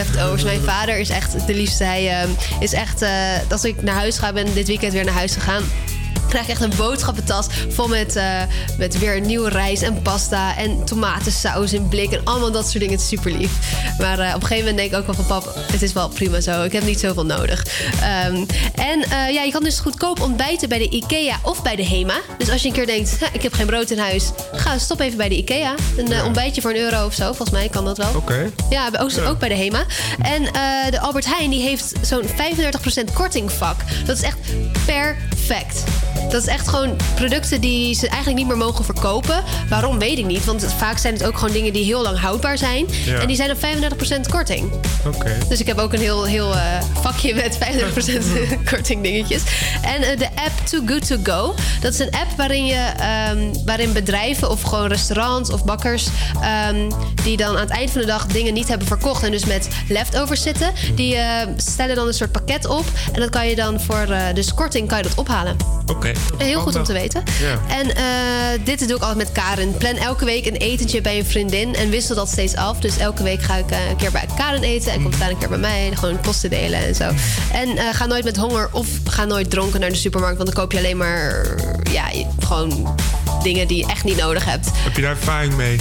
[0.45, 1.85] Mijn vader is echt de liefste.
[1.85, 2.29] Hij ehm,
[2.61, 3.11] is echt, eh,
[3.49, 5.63] als ik naar huis ga, ben dit weekend weer naar huis gegaan.
[6.29, 8.43] Krijg je echt een boodschappentas vol met, eh,
[8.79, 12.93] met weer nieuwe rijst en pasta en tomatensaus in blik en allemaal dat soort dingen.
[12.93, 13.51] Het is super lief.
[13.99, 16.09] Maar eh, op een gegeven moment denk ik ook wel van pap, het is wel
[16.09, 16.63] prima zo.
[16.63, 17.67] Ik heb niet zoveel nodig.
[18.01, 21.87] Ehm, en eh, ja, je kan dus goedkoop ontbijten bij de IKEA of bij de
[21.87, 22.21] HEMA.
[22.39, 25.01] Dus als je een keer denkt, "Ha, ik heb geen brood in huis, ga stop
[25.01, 25.75] even bij de IKEA.
[25.97, 27.25] Een ontbijtje voor een euro of zo.
[27.27, 28.11] Volgens mij kan dat wel.
[28.17, 28.51] Oké.
[28.71, 29.85] Ja, ook, ook bij de HEMA.
[30.23, 30.43] En
[30.91, 33.77] de Albert Heijn die heeft zo'n 35% kortingvak.
[34.07, 34.39] Dat is echt
[35.47, 35.85] perfect.
[36.31, 39.43] Dat is echt gewoon producten die ze eigenlijk niet meer mogen verkopen.
[39.69, 40.45] Waarom weet ik niet.
[40.45, 42.87] Want vaak zijn het ook gewoon dingen die heel lang houdbaar zijn.
[43.05, 43.19] Ja.
[43.19, 44.73] En die zijn op 35% korting.
[45.07, 45.37] Oké.
[45.49, 46.63] Dus ik heb ook een heel, heel eh,
[47.01, 47.61] vakje met 35%
[48.71, 49.43] korting dingetjes.
[49.83, 51.55] En eh, de app Too Good To Go.
[51.81, 56.07] Dat is een app waarin, je, ehm, waarin bedrijven of gewoon restaurants of bakkers...
[56.41, 56.91] ehm,
[57.23, 59.23] die dan aan het eind van de dag dingen niet hebben verkocht...
[59.23, 60.73] en dus met leftovers zitten...
[60.95, 62.85] die eh, stellen dan een soort pakket op.
[63.13, 65.36] En dat kan je dan voor dus korting kan je dat ophalen.
[65.87, 66.13] Oké.
[66.39, 67.23] Heel goed om te weten.
[67.41, 67.75] Ja.
[67.75, 69.77] En eh, dit doe ik altijd met Karen.
[69.77, 72.79] Plan elke week een etentje bij een vriendin en wissel dat steeds af.
[72.79, 75.39] Dus elke week ga ik eh, een keer bij Karen eten en komt daar een
[75.39, 75.89] keer bij mij.
[75.91, 77.11] En gewoon posten delen en zo.
[77.53, 80.37] En eh, ga nooit met honger of ga nooit dronken naar de supermarkt.
[80.37, 81.47] Want dan koop je alleen maar
[81.91, 82.05] ja,
[82.41, 82.97] gewoon
[83.43, 84.71] dingen die je echt niet nodig hebt.
[84.73, 85.77] Heb je daar ervaring mee?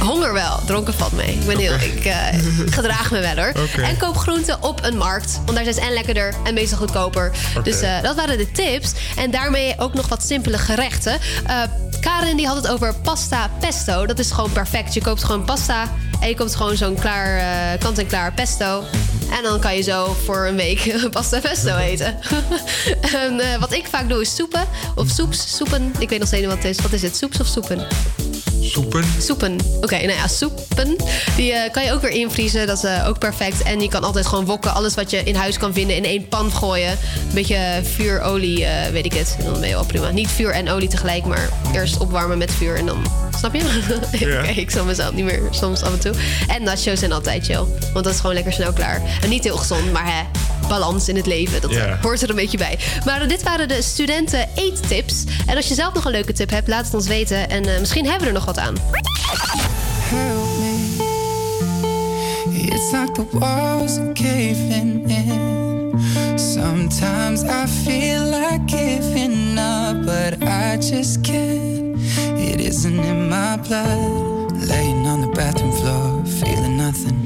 [0.00, 1.32] Honger wel, dronken valt mee.
[1.32, 2.26] Ik, ben heel, ik eh,
[2.78, 3.52] gedraag me wel hoor.
[3.82, 5.34] En koop groenten op een markt.
[5.34, 7.30] Want daar zijn ze en lekkerder en meestal goedkoper.
[7.62, 8.92] Dus eh, dat waren de tips.
[9.16, 11.18] En daarmee ook nog wat simpele gerechten.
[11.46, 11.62] Eh,
[12.00, 14.06] Karen die had het over pasta pesto.
[14.06, 14.94] Dat is gewoon perfect.
[14.94, 18.84] Je koopt gewoon pasta en je koopt gewoon zo'n klaar, kant-en-klaar pesto.
[19.36, 22.18] En dan kan je zo voor een week pasta pesto eten.
[23.22, 24.64] en, wat ik vaak doe is soepen.
[24.94, 25.92] Of soeps, soepen.
[25.98, 26.82] Ik weet nog steeds niet wat het is.
[26.82, 27.16] Wat is het?
[27.16, 27.86] Soeps of soepen?
[28.60, 29.04] Soepen.
[29.18, 29.56] Soepen.
[29.80, 30.96] Oké, nou ja, soepen.
[31.36, 32.66] Die eh, kan je ook weer invriezen.
[32.66, 33.62] Dat is eh, ook perfect.
[33.62, 34.74] En je kan altijd gewoon wokken.
[34.74, 36.90] Alles wat je in huis kan vinden in één pan gooien.
[36.90, 39.36] Een beetje vuur, olie, eh, weet ik het.
[39.44, 40.10] Dan ben je wel prima.
[40.10, 43.27] Niet vuur en olie tegelijk, maar eerst opwarmen met vuur en dan...
[43.38, 43.62] Snap je?
[44.26, 44.42] Ja.
[44.42, 46.12] Ik snap mezelf niet meer soms af en toe.
[46.46, 47.64] En nachos zijn altijd chill.
[47.92, 49.02] Want dat is gewoon lekker snel klaar.
[49.22, 50.22] En niet heel gezond, maar hè,
[50.68, 51.60] balans in het leven.
[51.60, 51.98] Dat Ja.
[52.02, 52.78] hoort er een beetje bij.
[53.04, 55.24] Maar dit waren de studenten eettips.
[55.46, 57.50] En als je zelf nog een leuke tip hebt, laat het ons weten.
[57.50, 58.74] En eh, misschien hebben we er nog wat aan.
[60.08, 60.96] help me.
[62.66, 65.67] It's like the walls are caving in.
[66.68, 71.96] Sometimes I feel like giving up, but I just can't.
[72.36, 74.52] It isn't in my blood.
[74.68, 77.18] Laying on the bathroom floor, feeling nothing.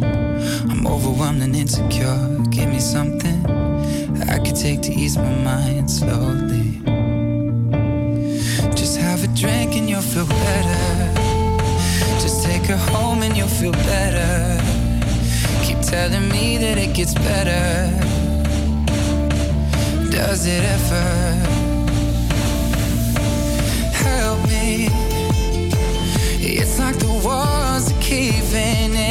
[0.71, 2.39] I'm overwhelmed and insecure.
[2.51, 3.45] Give me something
[4.31, 6.81] I could take to ease my mind slowly.
[8.77, 10.85] Just have a drink and you'll feel better.
[12.23, 14.63] Just take her home and you'll feel better.
[15.65, 18.12] Keep telling me that it gets better.
[20.13, 21.09] Does it ever?
[23.95, 24.89] Help me.
[26.39, 29.02] It's like the walls are caving in.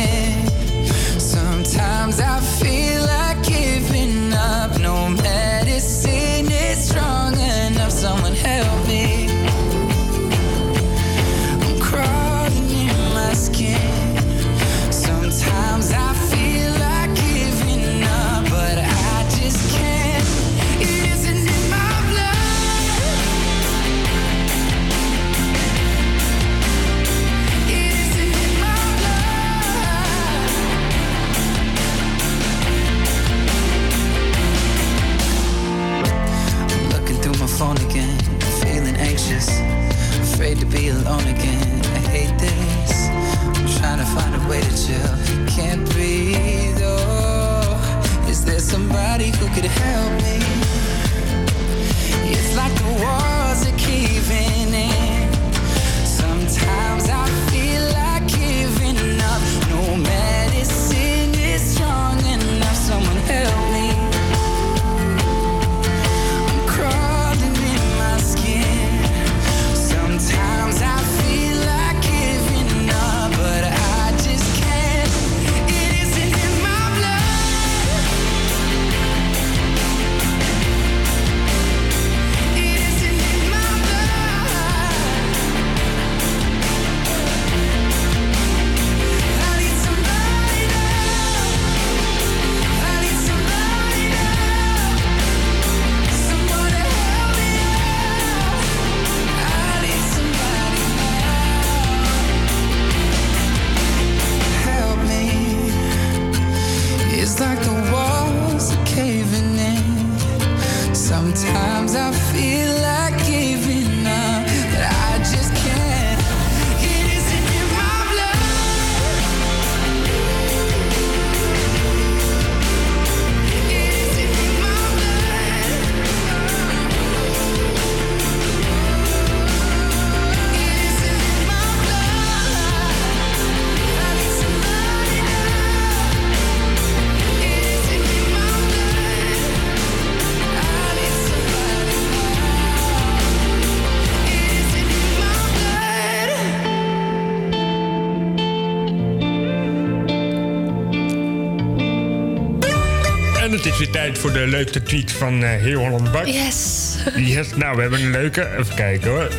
[154.51, 156.25] Leukste tweet van eh, Heel Holland Bak.
[156.25, 156.89] Yes.
[157.33, 158.49] Yes, nou, we hebben een leuke.
[158.59, 159.31] Even kijken hoor.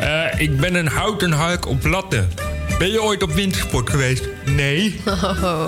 [0.00, 2.30] Eh, ik ben een houten hark op latten.
[2.78, 4.28] Ben je ooit op wintersport geweest?
[4.44, 5.00] Nee.
[5.06, 5.66] Oh,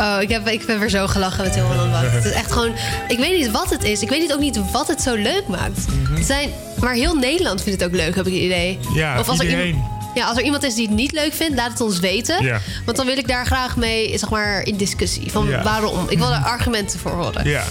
[0.00, 2.12] oh ik, heb, ik ben weer zo gelachen met heel Holland Bakt.
[2.12, 2.72] Het is echt gewoon...
[3.08, 4.02] Ik weet niet wat het is.
[4.02, 5.86] Ik weet niet ook niet wat het zo leuk maakt.
[6.10, 6.50] Het zijn,
[6.80, 8.78] maar heel Nederland vindt het ook leuk, heb ik het idee.
[8.94, 9.66] Ja, of als er iedereen.
[9.66, 12.44] iemand, ja, als er iemand is die het niet leuk vindt, laat het ons weten.
[12.44, 12.60] Ja.
[12.84, 15.30] Want dan wil ik daar graag mee, zeg maar, in discussie.
[15.30, 15.62] Van Ja.
[15.62, 16.06] waarom.
[16.08, 17.48] Ik wil er argumenten voor horen.
[17.48, 17.64] Ja.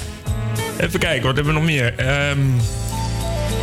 [0.81, 1.93] Even kijken, wat hebben we nog meer?
[1.95, 2.39] Ehm,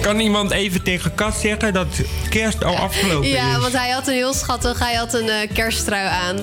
[0.01, 1.87] kan iemand even tegen Kat zeggen dat
[2.29, 3.59] kerst al afgelopen Ja, is?
[3.61, 6.37] want hij had een heel schattig, hij had een eh, kersttrui aan.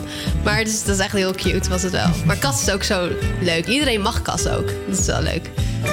[0.44, 2.10] Maar dus, dat is echt heel cute, was het wel.
[2.26, 3.10] Maar Cas is ook zo
[3.42, 3.66] leuk.
[3.66, 4.72] Iedereen mag Cas ook.
[4.88, 5.50] Dat is wel leuk.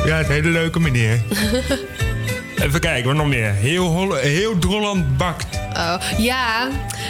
[0.06, 1.20] Ja, het is een hele leuke meneer.
[2.62, 3.52] Even kijken, wat nog meer?
[3.52, 5.46] Heel, heel Drolland bakt.
[5.76, 6.68] Oh, ja.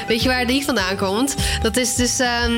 [0.08, 1.34] Weet je waar die vandaan komt?
[1.62, 2.18] Dat is dus...
[2.18, 2.52] ehm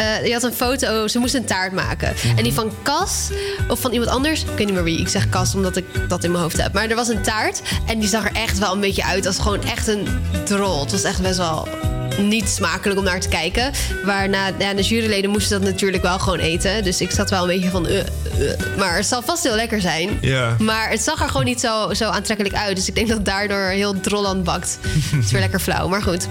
[0.00, 2.14] eh, je had een foto, ze moest een taart maken.
[2.36, 3.28] En die van Cas,
[3.68, 4.42] of van iemand anders...
[4.42, 6.72] Ik weet niet meer wie, ik zeg Cas omdat ik dat in mijn hoofd heb.
[6.72, 9.38] Maar er was een taart en die zag er echt wel een beetje uit als
[9.38, 10.08] gewoon echt een
[10.44, 10.80] drol.
[10.80, 11.68] Het was echt best wel
[12.18, 13.72] niet smakelijk om naar te kijken.
[14.04, 16.84] Waarna ja, de juryleden moesten dat natuurlijk wel gewoon eten.
[16.84, 17.86] Dus ik zat wel een beetje van...
[17.86, 18.06] eh, eh.
[18.78, 20.18] Maar het zal vast heel lekker zijn.
[20.20, 20.56] Ja.
[20.58, 22.76] Maar het zag er gewoon niet zo, zo aantrekkelijk uit.
[22.76, 24.78] Dus ik denk dat daardoor heel drolland bakt.
[25.10, 26.26] Het is weer lekker flauw, maar goed.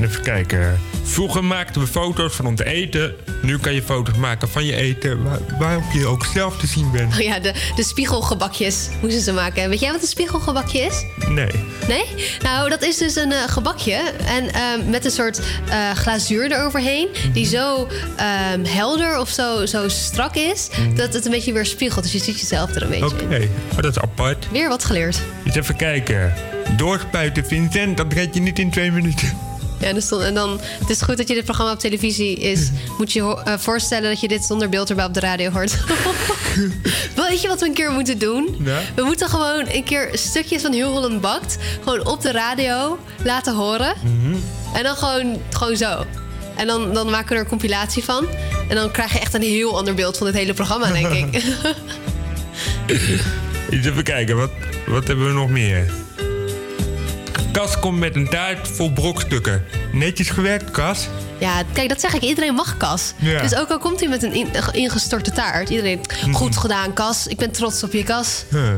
[0.00, 0.80] Even kijken.
[1.02, 3.14] Vroeger maakten we foto's van ons eten.
[3.42, 6.90] Nu kan je foto's maken van je eten waar- waarop je ook zelf te zien
[6.90, 7.12] bent.
[7.14, 9.68] Oh ja, de, de spiegelgebakjes moesten ze maken.
[9.68, 11.04] Weet jij wat een spiegelgebakje is?
[11.28, 11.50] Nee.
[11.88, 12.04] Nee?
[12.42, 14.00] Nou, dat is dus een eh, gebakje.
[14.26, 17.08] En ehm, met een soort eh, glazuur eroverheen.
[17.32, 20.68] Die zo ehm, helder of zo, zo strak is.
[20.94, 22.02] Dat het een beetje weer spiegelt.
[22.04, 24.46] Dus je ziet jezelf er een beetje Oké, oh, dat is apart.
[24.52, 25.20] Weer wat geleerd.
[25.44, 26.32] Eens even kijken.
[26.76, 29.38] Doorspuiten, Vincent, dat red je niet in twee minuten.
[29.84, 32.70] Ja, en, stond- en dan, het is goed dat je dit programma op televisie is.
[32.98, 35.76] Moet je eh, voorstellen dat je dit zonder beeld erbij op de radio hoort.
[37.28, 38.56] Weet je wat we een keer moeten doen?
[38.64, 38.80] Ja?
[38.94, 41.56] We moeten gewoon een keer stukjes van Heel Holland Bakt...
[41.82, 43.94] gewoon op de radio laten horen.
[44.74, 46.04] En dan gewoon, gewoon zo.
[46.56, 48.26] En dan, dan maken we er een compilatie van.
[48.68, 51.34] En dan krijg je echt een heel ander beeld van dit hele programma, denk ik.
[53.70, 54.50] Eens even kijken, wat,
[54.86, 55.90] wat hebben we nog meer?
[57.54, 59.64] Kas komt met een taart vol brokstukken.
[59.92, 61.08] Netjes gewerkt, Kas.
[61.38, 62.22] Ja, kijk, dat zeg ik.
[62.22, 63.12] Iedereen mag Kas.
[63.18, 63.42] Ja.
[63.42, 65.70] Dus ook al komt hij met een in- ingestorte taart.
[65.70, 66.00] Iedereen,
[66.32, 67.26] goed gedaan, Kas.
[67.26, 68.44] Ik ben trots op je, Kas.
[68.50, 68.68] Huh.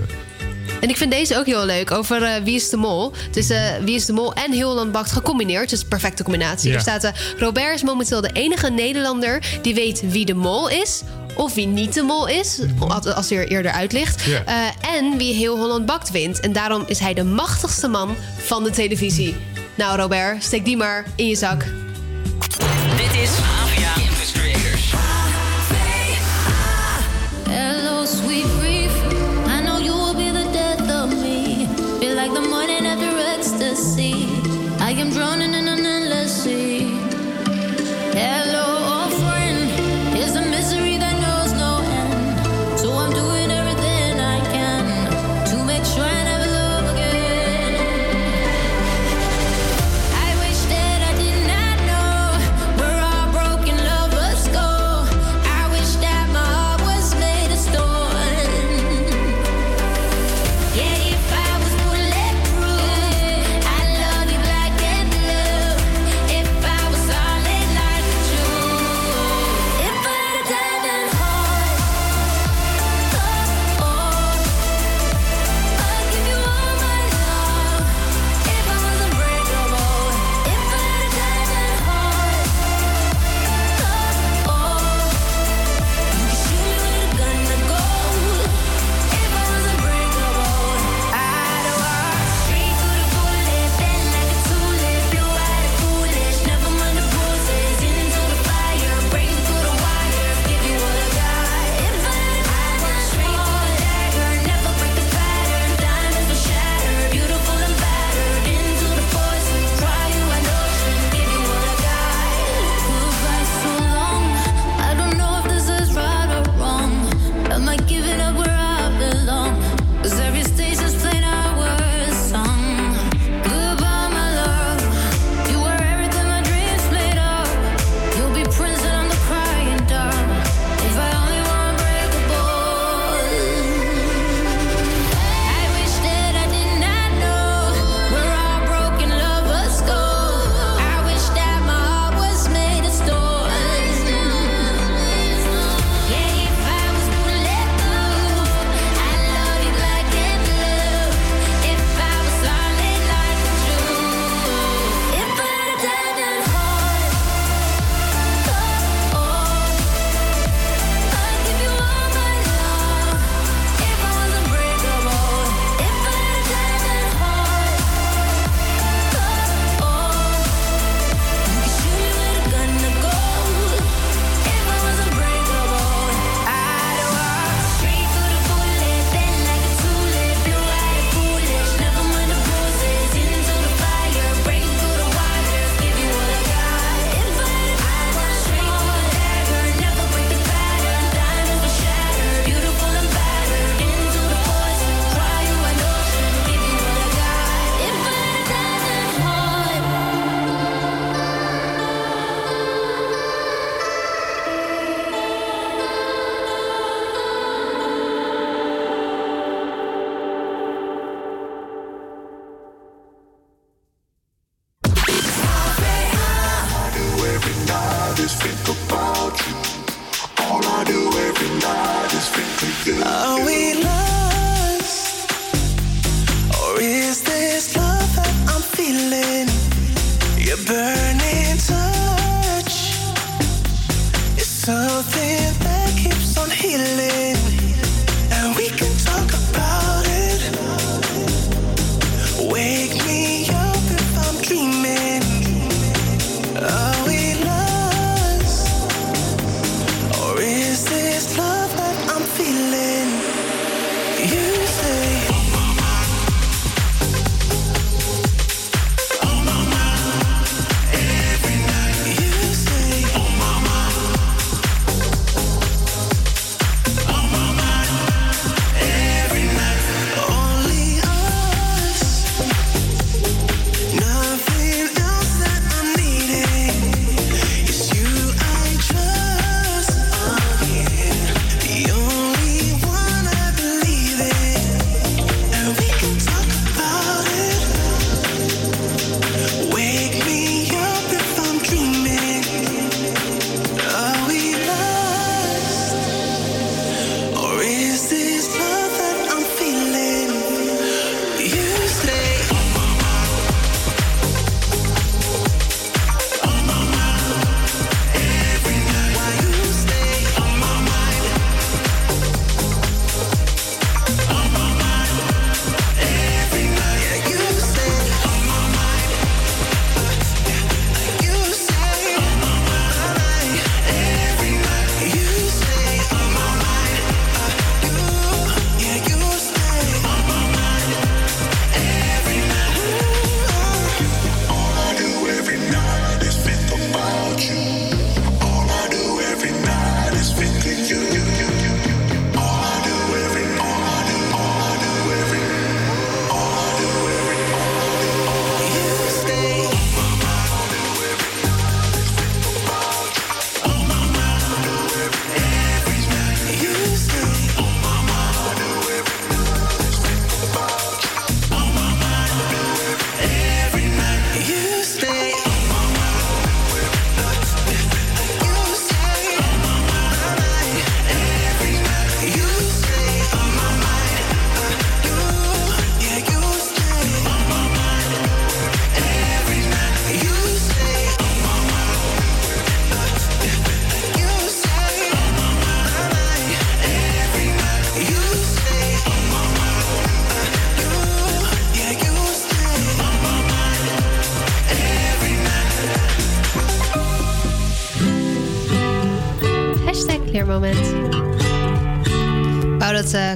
[0.81, 3.13] En ik vind deze ook heel leuk over eh, Wie is de Mol.
[3.27, 5.71] Het is eh, Wie is de Mol en Heel Bakt gecombineerd.
[5.71, 6.69] Dus perfecte combinatie.
[6.69, 6.75] Ja.
[6.75, 7.05] Er staat...
[7.05, 11.03] eh, Robert is momenteel de enige Nederlander die weet wie de mol is...
[11.37, 12.61] of wie niet de mol is,
[13.15, 14.23] als hij er eerder uit ligt.
[14.23, 14.45] Ja.
[14.45, 16.41] Eh, en wie Heel Holland Bakt wint.
[16.41, 19.37] En daarom is hij de machtigste man van de televisie.
[19.75, 21.65] Nou Robert, steek die maar in je zak.
[22.97, 23.31] Dit is
[23.61, 24.93] Avia Campus Creators.
[27.49, 28.93] Hello, sweet brief.
[29.47, 31.67] I know you will be the death of me.
[31.99, 34.15] Feel like the morning after ecstasy.
[34.81, 36.86] I am drowning in an endless sea.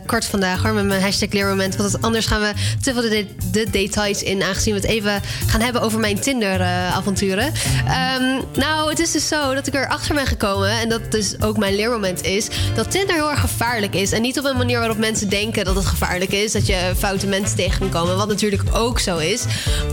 [0.06, 1.76] Kort vandaag hoor, met mijn hashtag leermoment.
[1.76, 4.42] Want anders gaan we te veel de, de- de details in...
[4.42, 7.52] aangezien we het even gaan hebben over mijn Tinder-avonturen.
[7.86, 10.70] Ehm, nou, het is dus zo dat ik erachter ben gekomen...
[10.70, 12.48] en dat dus ook mijn leermoment is...
[12.74, 14.12] dat Tinder heel erg gevaarlijk is.
[14.12, 16.52] En niet op een manier waarop mensen denken dat het gevaarlijk is...
[16.52, 19.42] dat je foute mensen tegen kan komen, wat natuurlijk ook zo is.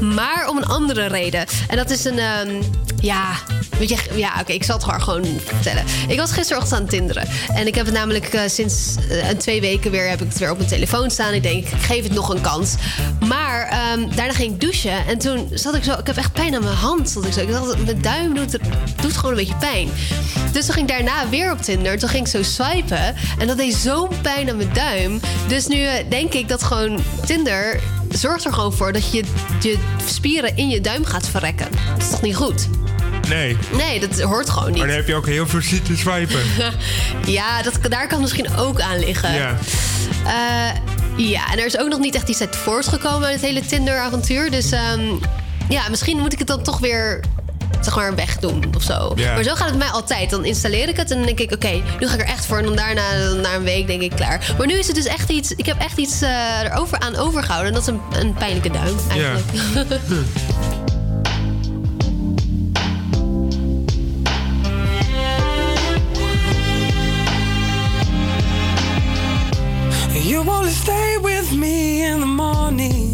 [0.01, 1.45] Maar om een andere reden.
[1.67, 2.19] En dat is een...
[2.19, 2.61] ehm,
[3.01, 3.35] ja,
[3.79, 5.83] weet je, ja, oké, ik zal het gewoon, vertellen.
[6.07, 7.27] Ik was gisterochtend aan tinderen.
[7.53, 10.37] En ik heb het namelijk eh, sinds eh, een twee weken weer, heb ik het
[10.37, 11.33] weer op mijn telefoon staan.
[11.33, 12.75] Ik denk, ik geef het nog een kans.
[13.27, 15.05] Maar ehm, daarna ging ik douchen.
[15.07, 17.09] En toen zat ik zo, ik heb echt pijn aan mijn hand.
[17.09, 17.41] Zat ik, zo.
[17.41, 18.57] ik mijn duim doet,
[19.01, 19.89] doet gewoon een beetje pijn.
[20.51, 21.99] Dus toen ging ik daarna weer op Tinder.
[21.99, 23.15] Toen ging ik zo swipen.
[23.39, 25.19] En dat deed zo'n pijn aan mijn duim.
[25.47, 27.79] Dus nu eh, denk ik dat gewoon Tinder
[28.11, 29.23] zorgt er gewoon voor dat je
[29.61, 31.67] je spieren in je duim gaat verrekken.
[31.71, 32.67] Dat is toch niet goed?
[33.29, 33.57] Nee.
[33.71, 34.77] Nee, dat hoort gewoon niet.
[34.77, 36.39] Maar dan heb je ook heel veel zitten swipen.
[37.37, 39.33] ja, dat, daar kan misschien ook aan liggen.
[39.33, 39.55] Ja.
[40.25, 40.79] Eh,
[41.29, 44.51] ja, en er is ook nog niet echt iets uit voortgekomen uit het hele Tinder-avontuur.
[44.51, 45.01] Dus ehm,
[45.69, 47.19] ja, misschien moet ik het dan toch weer
[47.81, 49.13] zeg maar wegdoen of zo.
[49.15, 50.29] Maar zo gaat het mij altijd.
[50.29, 52.57] Dan installeer ik het en dan denk ik, oké, nu ga ik er echt voor.
[52.57, 54.53] En dan daarna, na een week, denk ik, klaar.
[54.57, 55.51] Maar nu is het dus echt iets...
[55.51, 57.67] Ik heb echt iets eh, erover aan overgehouden.
[57.67, 59.45] En dat is een, een pijnlijke duim, eigenlijk.
[71.53, 73.06] me in the morning.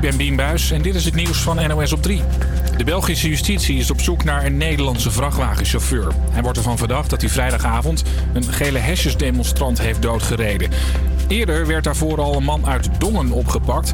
[0.00, 2.22] Ik ben Bien Buis en dit is het nieuws van NOS op 3.
[2.76, 6.12] De Belgische justitie is op zoek naar een Nederlandse vrachtwagenchauffeur.
[6.30, 10.70] Hij wordt ervan verdacht dat hij vrijdagavond een gele hesjesdemonstrant heeft doodgereden.
[11.28, 13.92] Eerder werd daarvoor al een man uit Dongen opgepakt,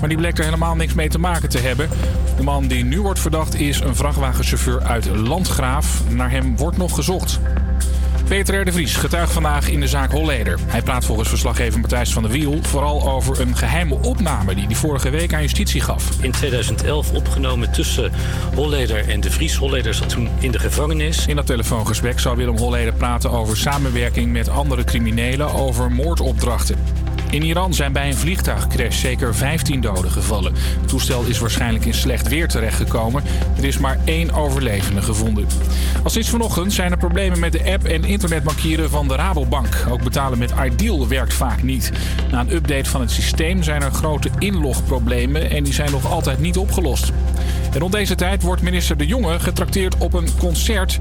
[0.00, 1.88] maar die bleek er helemaal niks mee te maken te hebben.
[2.36, 6.02] De man die nu wordt verdacht is een vrachtwagenchauffeur uit Landgraaf.
[6.08, 7.40] Naar hem wordt nog gezocht.
[8.28, 8.64] Peter R.
[8.64, 10.58] de Vries getuigt vandaag in de zaak Holleder.
[10.66, 14.74] Hij praat volgens verslaggever Matthijs van der Wiel vooral over een geheime opname die hij
[14.74, 16.22] vorige week aan justitie gaf.
[16.22, 18.12] In 2011 opgenomen tussen
[18.54, 19.56] Holleder en de Vries.
[19.56, 21.26] Holleder zat toen in de gevangenis.
[21.26, 27.03] In dat telefoongesprek zou Willem Holleder praten over samenwerking met andere criminelen over moordopdrachten.
[27.34, 30.52] In Iran zijn bij een vliegtuigcrash zeker 15 doden gevallen.
[30.54, 33.22] Het toestel is waarschijnlijk in slecht weer terechtgekomen.
[33.56, 35.46] Er is maar één overlevende gevonden.
[36.02, 39.86] Al sinds vanochtend zijn er problemen met de app en internetbankieren van de Rabobank.
[39.90, 41.92] Ook betalen met Ideal werkt vaak niet.
[42.30, 46.38] Na een update van het systeem zijn er grote inlogproblemen en die zijn nog altijd
[46.38, 47.12] niet opgelost.
[47.72, 50.98] En rond deze tijd wordt minister De Jonge getrakteerd op een concert.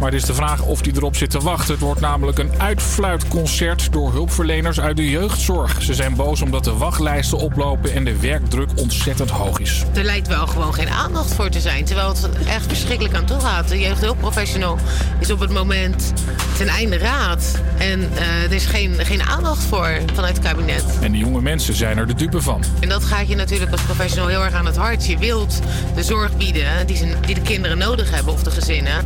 [0.00, 1.74] Maar het is de vraag of hij erop zit te wachten.
[1.74, 5.82] Het wordt namelijk een uitfluitconcert door hulpverleners uit de jeugdzorg.
[5.82, 9.84] Ze zijn boos omdat de wachtlijsten oplopen en de werkdruk ontzettend hoog is.
[9.94, 11.84] Er lijkt wel gewoon geen aandacht voor te zijn.
[11.84, 13.68] Terwijl het echt verschrikkelijk aan toe gaat.
[13.68, 14.78] De jeugdhulpprofessional
[15.18, 16.12] is op het moment
[16.56, 17.60] ten einde raad.
[17.78, 20.84] En eh, er is geen, geen aandacht voor vanuit het kabinet.
[21.00, 22.64] En de jonge mensen zijn er de dupe van.
[22.80, 25.06] En dat gaat je natuurlijk als professional heel erg aan het hart.
[25.06, 25.60] Je wilt
[25.94, 29.04] de zorg bieden die, ze, die de kinderen nodig hebben of de gezinnen.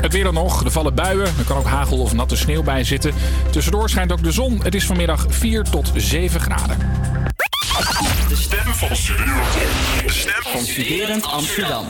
[0.00, 0.64] Het weer dan nog.
[0.64, 1.26] Er vallen buien.
[1.26, 3.12] Er kan ook hagel of natte sneeuw bij zitten.
[3.50, 4.60] Tussendoor schijnt ook de zon.
[4.62, 6.78] Het is vanmiddag 4 tot 7 graden.
[8.28, 9.52] De stem van Studerend.
[10.06, 11.84] De stem Van Studerend Amsterdam.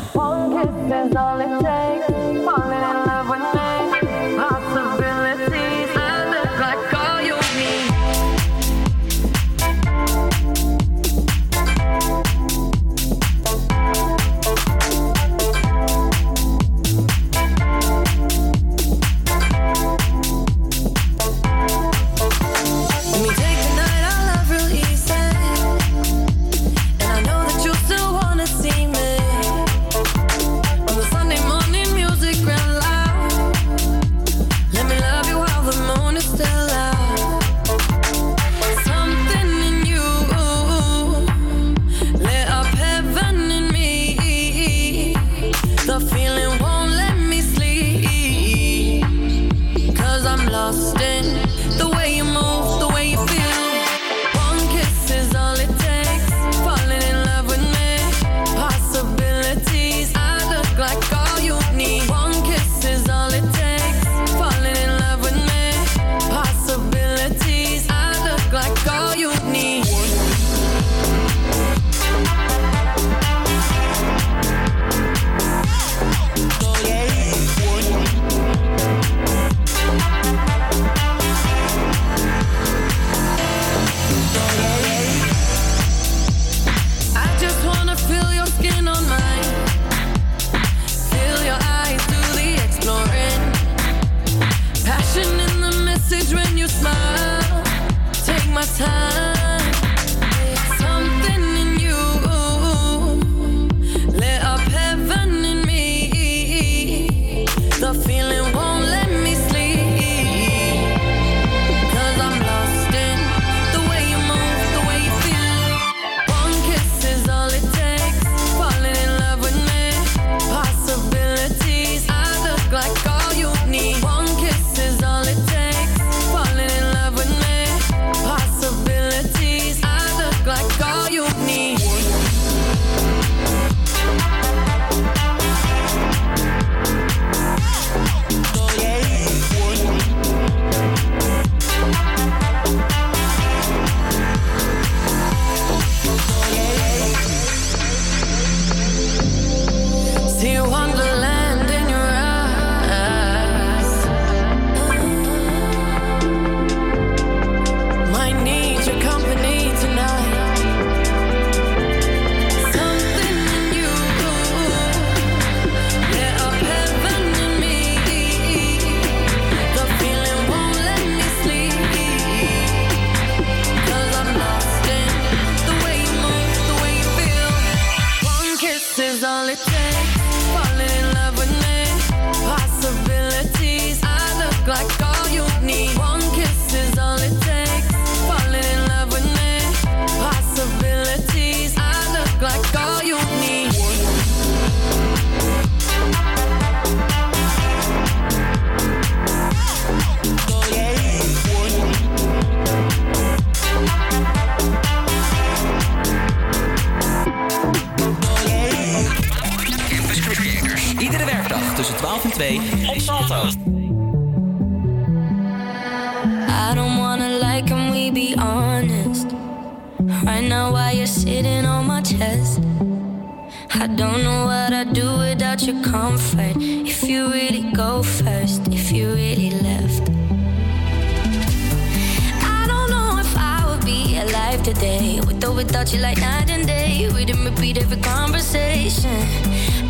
[237.44, 237.50] Day.
[237.50, 239.26] Repeat every conversation.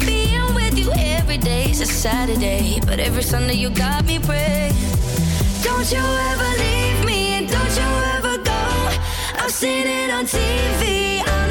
[0.01, 4.75] Being with you every day is a Saturday, but every Sunday you got me praying.
[5.63, 8.63] Don't you ever leave me and don't you ever go.
[9.43, 11.23] I've seen it on TV.
[11.27, 11.50] I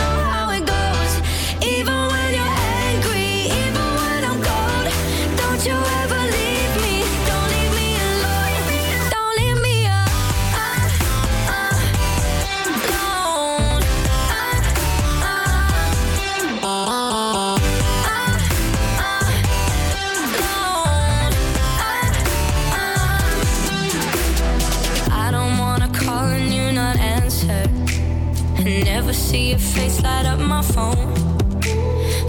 [29.90, 31.14] face light up my phone.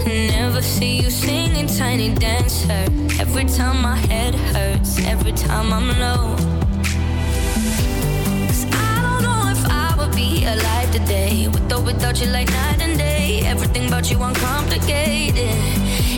[0.05, 2.83] Never see you singing tiny dancer.
[3.19, 6.35] Every time my head hurts, every time I'm low.
[8.47, 11.47] 'Cause I don't know if I would be alive today.
[11.53, 13.43] With or without you, like night and day.
[13.53, 15.57] Everything about you uncomplicated.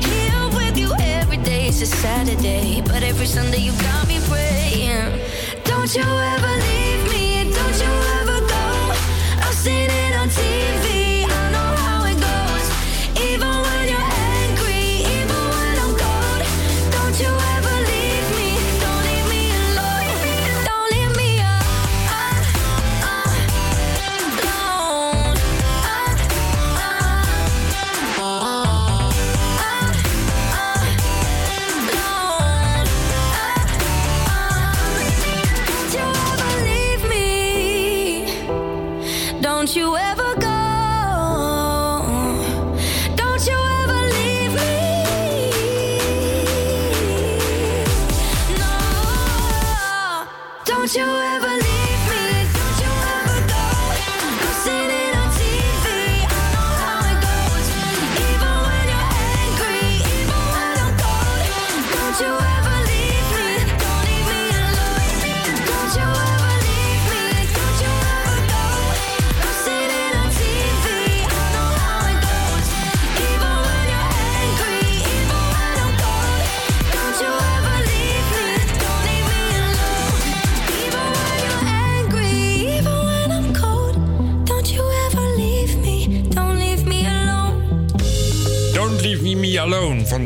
[0.09, 0.89] Here with you
[1.19, 2.81] every day is a Saturday.
[2.89, 5.09] But every Sunday you got me praying.
[5.69, 7.25] Don't you ever leave me,
[7.57, 8.65] don't you ever go.
[9.45, 11.02] I've seen it on TV.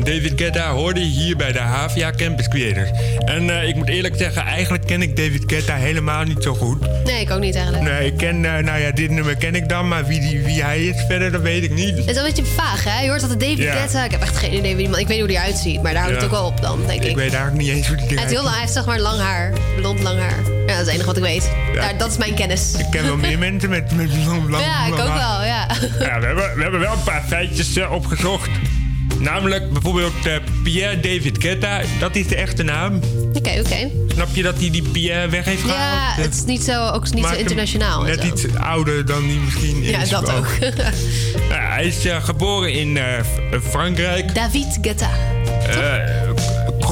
[0.08, 2.88] David Guetta hoorde je hier bij de HVA Campus Creators.
[3.24, 7.04] En eh, ik moet eerlijk zeggen, eigenlijk ken ik David Guetta helemaal niet zo goed.
[7.04, 7.84] Nee, ik ook niet eigenlijk.
[7.84, 10.62] Nee, ik ken, eh, nou ja, dit nummer ken ik dan, maar wie, die, wie
[10.62, 11.96] hij is verder, dat weet ik niet.
[11.96, 13.00] Het is wel een beetje vaag, hè?
[13.00, 13.72] Je hoort dat het David Ja.
[13.72, 14.04] Guetta...
[14.04, 14.98] Ik heb echt geen idee wie die man...
[15.00, 16.36] Ik weet niet hoe die eruit ziet, maar daar houdt het Ja.
[16.36, 17.08] ook wel op dan, denk ik.
[17.10, 18.86] Ik weet eigenlijk niet eens hoe die Hij eruit heeft, heel lang, hij heeft zeg
[18.86, 19.52] maar lang haar.
[19.76, 20.38] Blond lang haar.
[20.66, 21.50] Ja, dat is het enige wat ik weet.
[21.74, 22.74] Daar, dat is mijn kennis.
[22.78, 25.18] Ik ken wel meer mensen met, met lang, lang ja, ik ook haar.
[25.38, 25.66] wel, ja.
[25.98, 28.48] Ja, we hebben, we hebben wel een paar feitjes eh, opgezocht.
[29.18, 30.32] Namelijk bijvoorbeeld eh,
[30.62, 33.00] Pierre David Guetta, dat is de echte naam.
[33.32, 33.90] Oké, oké.
[34.14, 36.16] Snap je dat hij die Pierre weg heeft Ja, gehaald?
[36.16, 38.02] het is niet zo, ook niet zo internationaal.
[38.02, 38.26] Net zo.
[38.26, 40.08] iets ouder dan die misschien Ja, is.
[40.08, 40.46] dat ook.
[41.50, 43.04] Ja, hij is eh, geboren in eh,
[43.70, 44.34] Frankrijk.
[44.34, 45.10] David Guetta.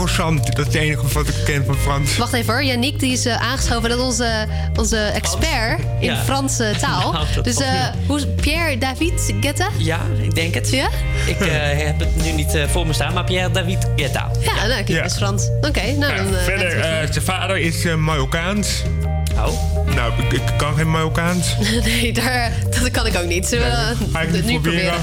[0.06, 2.16] Croissant, dat is het enige wat ik ken van Frans.
[2.16, 3.88] Wacht even hoor, Yannick die is eh, aangeschoven.
[3.88, 4.46] Dat is onze,
[4.76, 6.16] onze expert in Ja.
[6.24, 7.12] Franse taal.
[7.12, 7.68] Nou, dus eh,
[8.06, 9.68] hoe is Pierre David Guetta?
[9.78, 10.70] Ja, ik denk het.
[10.70, 10.88] Ja?
[11.26, 11.48] Ik eh,
[11.86, 14.30] heb het nu niet voor me staan, maar Pierre David Guetta.
[14.40, 15.02] Ja, nou, klinkt Ja.
[15.02, 15.48] best Frans.
[15.60, 16.34] Oké, nou dan...
[16.36, 18.82] eh, Verder, eh, zijn vader is Marokkaans.
[19.36, 19.84] Oh.
[19.94, 21.46] Nou, ik, ik kan geen Marokkaans.
[21.84, 23.46] nee, daar, dat kan ik ook niet.
[23.46, 24.94] Zullen we ik het niet nu proberen.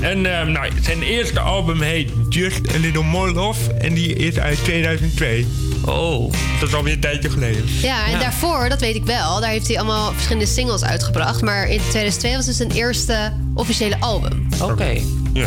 [0.00, 3.72] En eh, nou, zijn eerste album heet Just a Little More Love.
[3.72, 5.46] En die is uit 2002.
[5.84, 6.32] Oh.
[6.60, 7.64] Dat is alweer een tijdje geleden.
[7.80, 11.42] Ja, en daarvoor, dat weet ik wel, daar heeft hij allemaal verschillende singles uitgebracht.
[11.42, 14.48] Maar in 2002 was dus zijn eerste officiële album.
[14.62, 15.00] Oké.
[15.32, 15.46] Ja.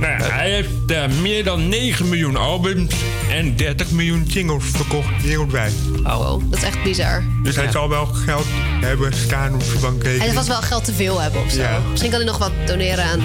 [0.00, 2.94] Nou ja, hij heeft eh, meer dan 9 miljoen albums
[3.30, 5.72] en 30 miljoen singles verkocht wereldwijd.
[6.04, 7.24] Oh, dat is echt bizar.
[7.42, 7.70] Dus hij Ja.
[7.70, 8.46] zal wel geld
[8.80, 10.24] hebben staan op zijn bankrekening.
[10.24, 11.60] Hij was wel geld te veel hebben of zo.
[11.60, 11.78] Ja.
[11.90, 13.20] Misschien kan hij nog wat doneren aan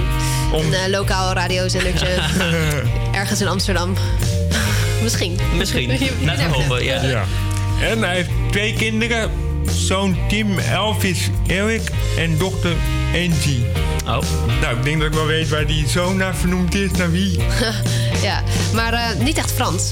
[0.53, 2.07] een eh, lokaal radiozendertje
[3.11, 3.93] ergens in Amsterdam.
[5.03, 5.39] Misschien.
[5.57, 5.89] Misschien.
[6.25, 7.09] Laten we hopen, know.
[7.11, 7.23] ja.
[7.81, 9.31] En hij heeft twee kinderen.
[9.69, 11.81] Zoon Tim Elvis Eric
[12.17, 12.73] en dochter
[13.13, 13.65] Angie.
[14.05, 14.17] Oh.
[14.61, 16.91] Nou, ik denk dat ik wel weet waar die zoon naar vernoemd is.
[16.91, 17.39] Naar wie?
[18.21, 18.43] ja,
[18.73, 19.91] maar eh, niet echt Frans.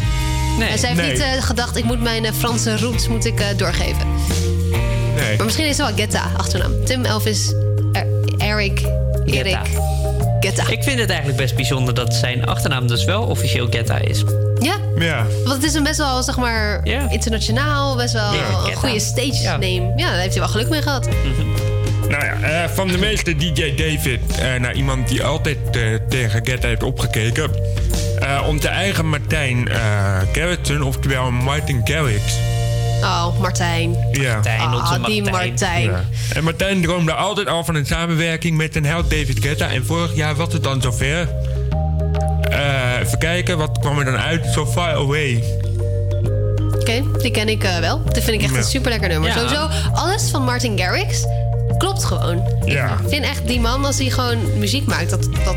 [0.58, 0.78] Nee.
[0.78, 1.12] Zij heeft Nee.
[1.12, 4.08] niet eh, gedacht, ik moet mijn eh, Franse roots moet ik, eh, doorgeven.
[5.16, 5.36] Nee.
[5.36, 6.86] Maar misschien is het wel Getta, achternaam.
[6.86, 7.54] Tim Elvis
[7.94, 8.82] Er- Eric
[9.26, 9.58] Erik
[10.40, 10.68] Getta.
[10.70, 14.24] Ik vind het eigenlijk best bijzonder dat zijn achternaam dus wel officieel Getta is.
[14.60, 15.26] Ja, Ja.
[15.44, 18.80] want het is een best wel, zeg maar, internationaal, best wel Ja, een Getta.
[18.80, 19.94] goede stage name.
[19.96, 21.08] Ja, daar heeft hij wel geluk mee gehad.
[22.10, 26.46] Nou ja, eh, van de meeste DJ David eh, naar iemand die altijd eh, tegen
[26.46, 27.52] Get heeft opgekeken.
[28.20, 32.22] Eh, onze eigen Martijn eh Gerritsen, oftewel Martin Garrix.
[33.02, 33.98] Oh, Martijn.
[34.12, 34.40] Ja.
[34.60, 35.84] Ah, die Martijn.
[35.84, 36.04] Ja.
[36.34, 39.68] En Martijn droomde altijd al van een samenwerking met een held David Guetta.
[39.70, 41.30] En vorig jaar was het dan zover.
[42.50, 44.46] Eh even kijken, wat kwam er dan uit?
[44.52, 45.44] So Far Away.
[46.80, 48.02] Oké, die ken ik eh, wel.
[48.04, 48.58] Dat vind ik echt Ja.
[48.58, 49.30] een super lekker nummer.
[49.30, 49.36] Ja.
[49.36, 51.26] Sowieso, alles van Martin Garrix
[51.78, 52.44] klopt gewoon.
[52.66, 52.86] Ja.
[53.04, 55.56] Ik vind echt die man, als hij gewoon muziek maakt, dat, dat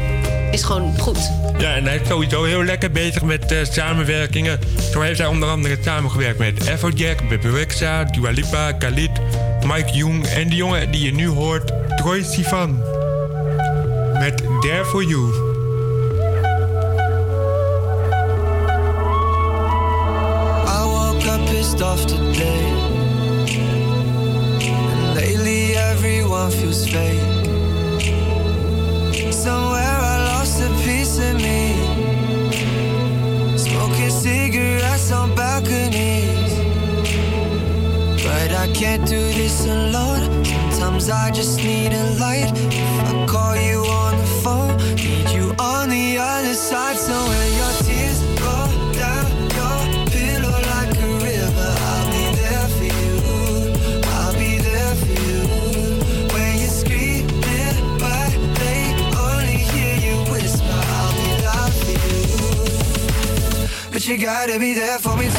[0.51, 1.19] is gewoon goed.
[1.63, 4.59] Ja, en hij is sowieso heel lekker bezig met eh, samenwerkingen.
[4.93, 9.11] Zo heeft hij onder andere samengewerkt met Afrojack, Rexha, Dua Lipa, Khalid,
[9.67, 12.83] Mike Jung en de jongen die je nu hoort, Troy Sivan.
[14.19, 15.51] Met There For You.
[21.47, 22.63] Pissed off today.
[25.15, 27.21] Lately everyone feels fake.
[29.33, 29.82] Somewhere
[35.13, 36.53] on balconies.
[38.25, 40.45] But I can't do this alone.
[40.71, 42.51] Sometimes I just need a light.
[42.55, 46.97] If I call you on the phone, need you on the other side.
[46.97, 47.82] So when your
[64.03, 65.31] But you gotta be there for me too.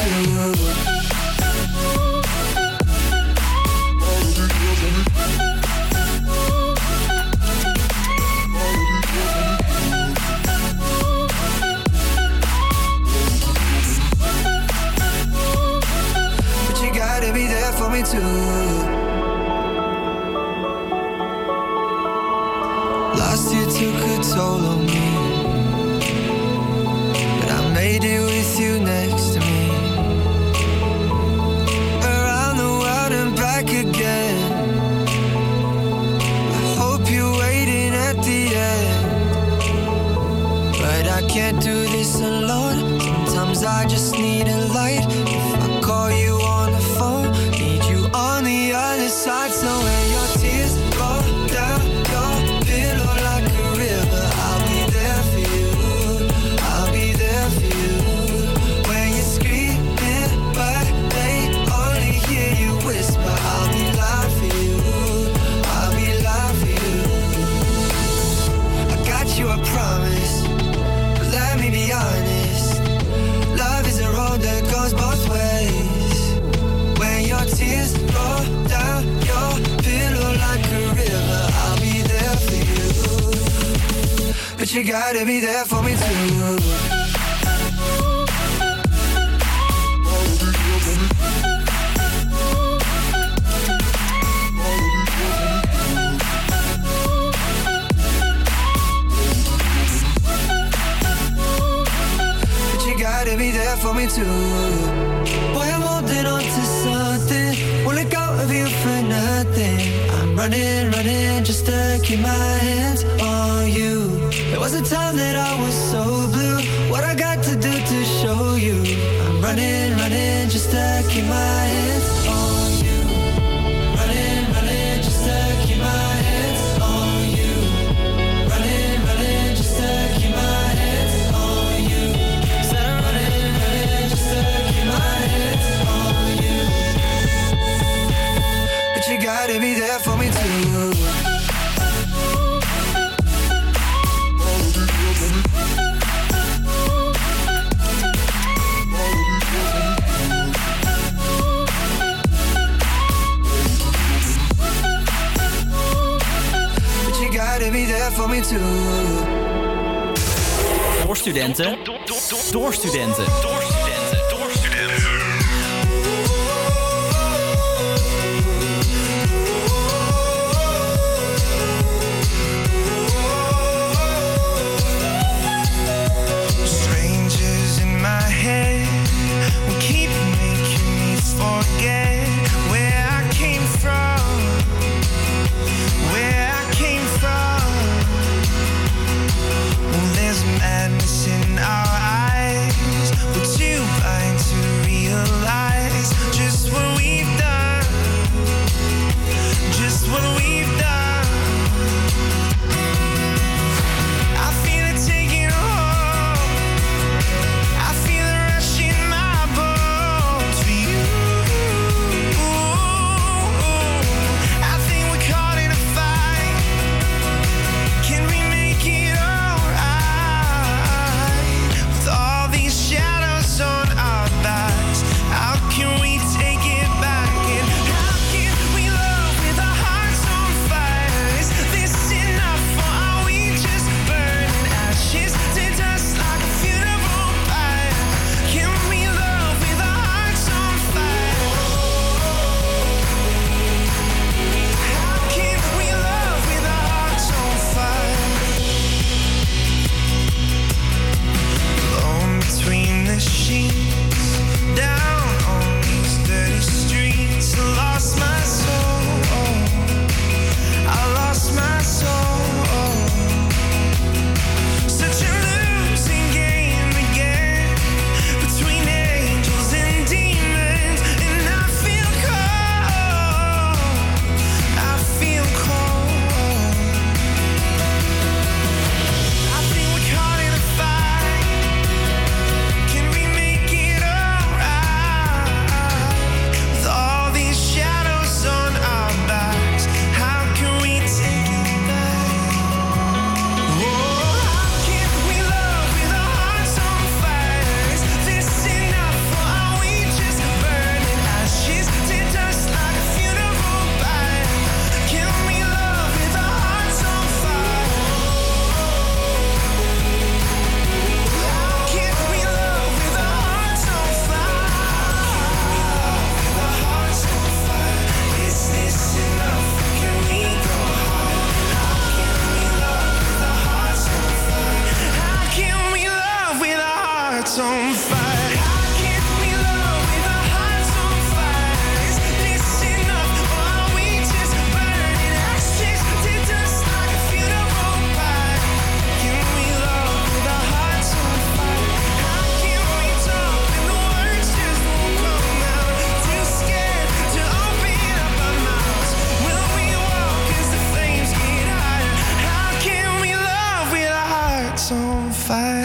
[16.66, 18.43] But you gotta be there for me too.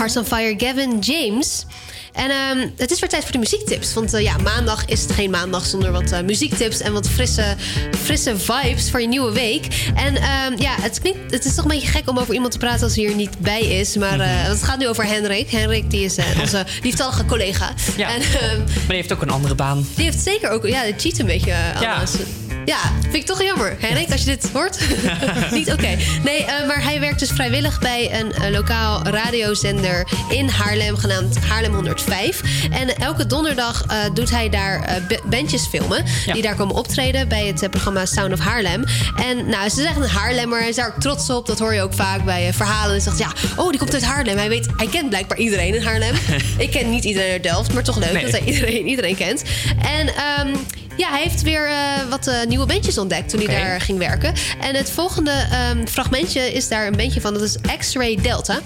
[0.10, 1.65] Hearts on Fire, Gavin James.
[2.14, 3.94] En ehm, het is weer tijd voor de muziektips.
[3.94, 7.56] Want eh, ja, maandag is het geen maandag zonder wat eh, muziektips en wat frisse,
[8.03, 9.91] frisse vibes voor je nieuwe week.
[9.95, 12.57] En ehm, ja, het, klinkt, het is toch een beetje gek om over iemand te
[12.57, 13.95] praten als hij er niet bij is.
[13.95, 15.49] Maar eh, het gaat nu over Henrik.
[15.49, 17.73] Henrik die is onze lieftallige collega.
[17.98, 18.10] Ja.
[18.10, 19.88] En, ehm, Maar die heeft ook een andere baan.
[19.95, 22.03] die heeft zeker ook, ja, cheat een beetje Ja.
[22.70, 23.76] Ja, vind ik toch jammer.
[23.80, 24.80] Henrik, als je dit hoort.
[25.52, 25.98] Niet oké.
[26.24, 31.38] Nee, eh, maar hij werkt dus vrijwillig bij een eh, lokaal radiozender in Haarlem, genaamd
[31.38, 32.41] Haarlem 105.
[32.72, 36.04] En elke donderdag eh, doet hij daar bandjes filmen.
[36.34, 38.84] Die daar komen optreden bij het programma Sound of Haarlem.
[39.16, 40.60] En nou, ze zeggen een Haarlemmer.
[40.60, 41.46] Hij is daar ook trots op.
[41.46, 42.91] Dat hoor je ook vaak bij verhalen.
[42.91, 44.38] Hij zegt, ja, oh, die komt uit Haarlem.
[44.38, 46.16] Hij, weet, hij kent blijkbaar iedereen in Haarlem.
[46.58, 48.24] ik ken niet iedereen uit Delft, maar toch leuk Nee.
[48.24, 49.44] dat hij iedereen, iedereen kent.
[49.82, 50.56] En ehm,
[50.99, 54.34] ja, hij heeft weer eh, wat eh, nieuwe bandjes ontdekt toen hij daar ging werken.
[54.61, 57.34] En het volgende ehm, fragmentje is daar een bandje van.
[57.34, 58.59] Dat is X-Ray Delta.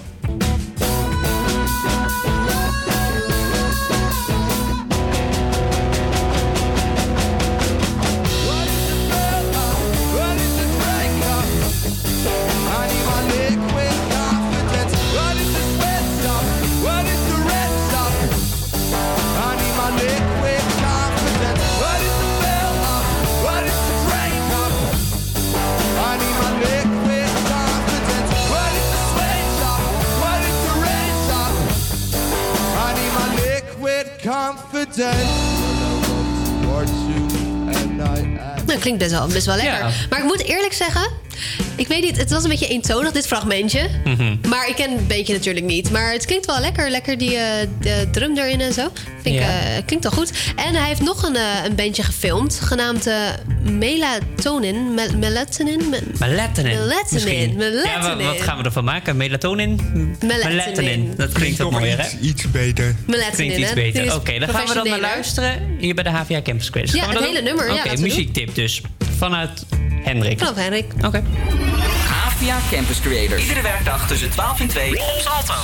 [38.84, 39.78] Klinkt best wel, best wel lekker.
[39.78, 39.90] Ja.
[40.10, 41.10] Maar ik moet eerlijk zeggen,
[41.76, 43.88] Ik weet niet, het was een beetje eentonig, dit fragmentje.
[44.04, 44.36] Mhm.
[44.48, 45.90] Maar ik ken het beetje natuurlijk niet.
[45.90, 46.90] Maar het klinkt wel lekker.
[46.90, 48.88] Lekker die eh, de drum erin en zo.
[49.22, 49.60] Vind ik, Ja.
[49.60, 50.32] eh, klinkt wel goed.
[50.56, 52.60] En hij heeft nog een, eh, een bandje gefilmd.
[52.62, 53.08] Genaamd
[53.62, 54.94] Melatonin.
[54.94, 55.88] Me- melatonin?
[55.88, 56.78] Me- Melatonin.
[56.78, 57.50] Melatonin.
[57.50, 58.26] Ja, Melatonin.
[58.26, 59.16] wat, gaan we ervan maken?
[59.16, 59.80] Melatonin?
[60.24, 61.14] Melatonin.
[61.16, 62.18] Dat klinkt wat mooier, hè?
[62.20, 62.94] Iets beter.
[63.06, 64.14] Melatonin, Klinkt iets beter.
[64.14, 66.92] Oké, dan gaan we dan naar luisteren hier bij de HVA Campus Quiz.
[66.92, 67.44] Ja, Gaan we het hele doen?
[67.44, 68.80] nummer, ja, Oké, muziektip dus.
[69.18, 69.64] Vanuit
[70.04, 70.38] Hendrik.
[70.38, 70.92] Vanaf Henrik.
[71.04, 71.22] Oké.
[72.08, 73.42] Havia Campus Creators.
[73.42, 75.54] Iedere werkdag tussen 12 en 2 op Salto.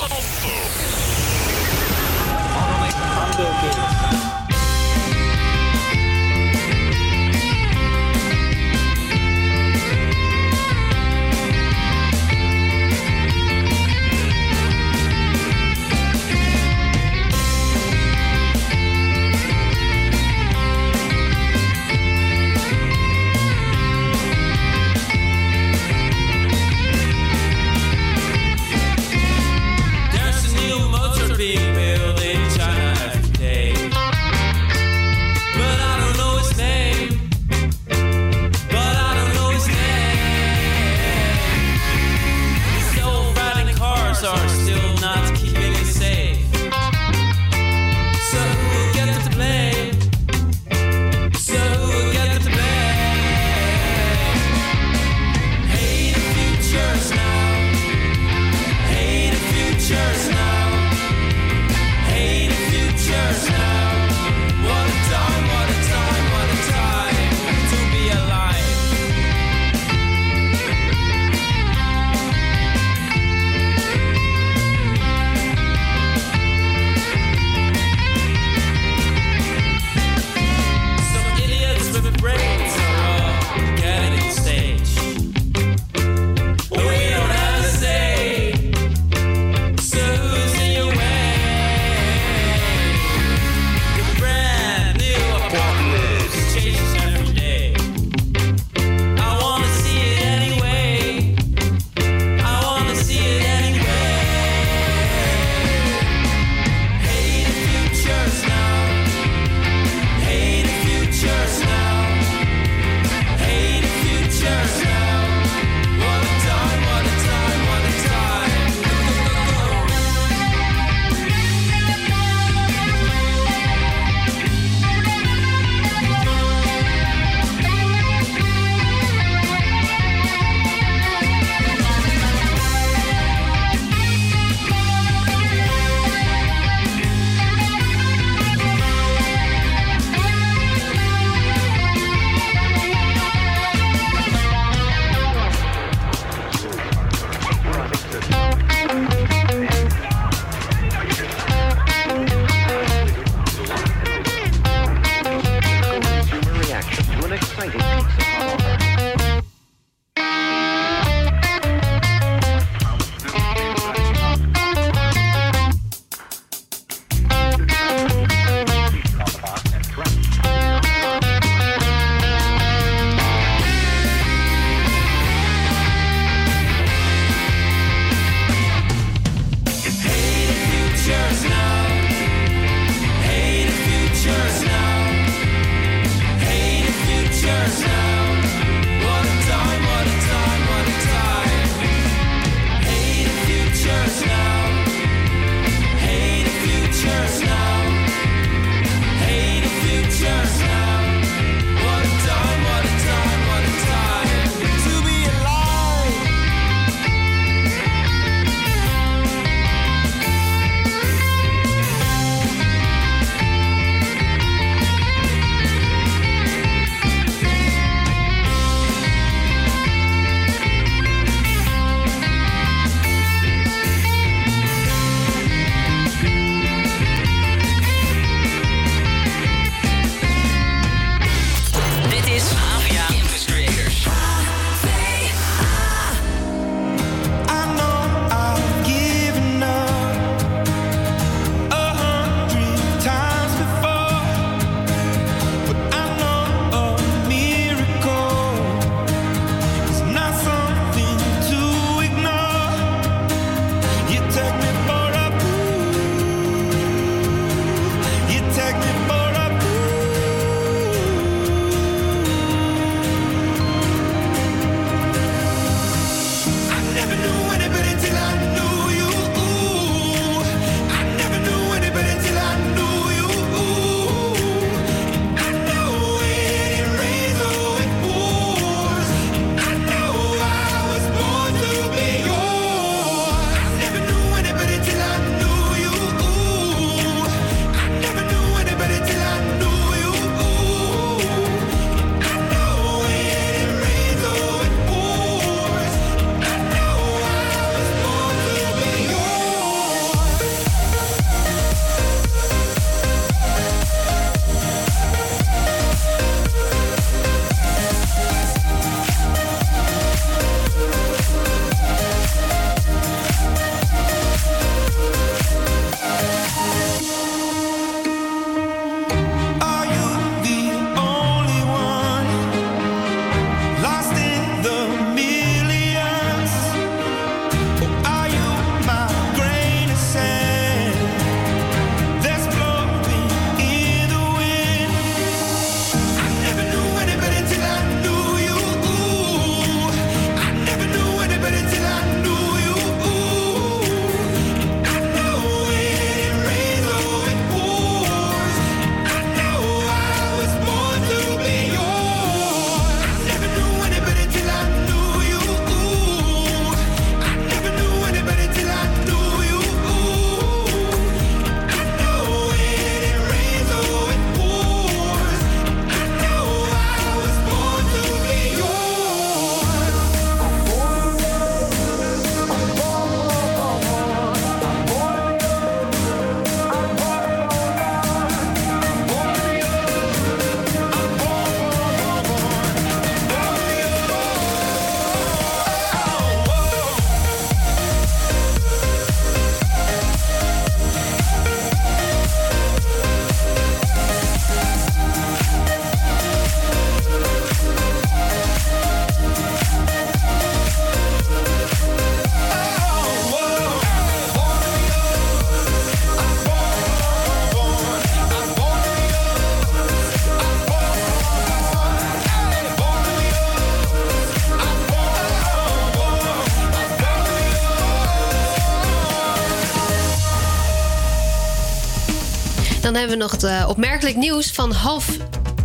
[422.91, 425.17] Dan hebben we nog het eh, opmerkelijk nieuws van half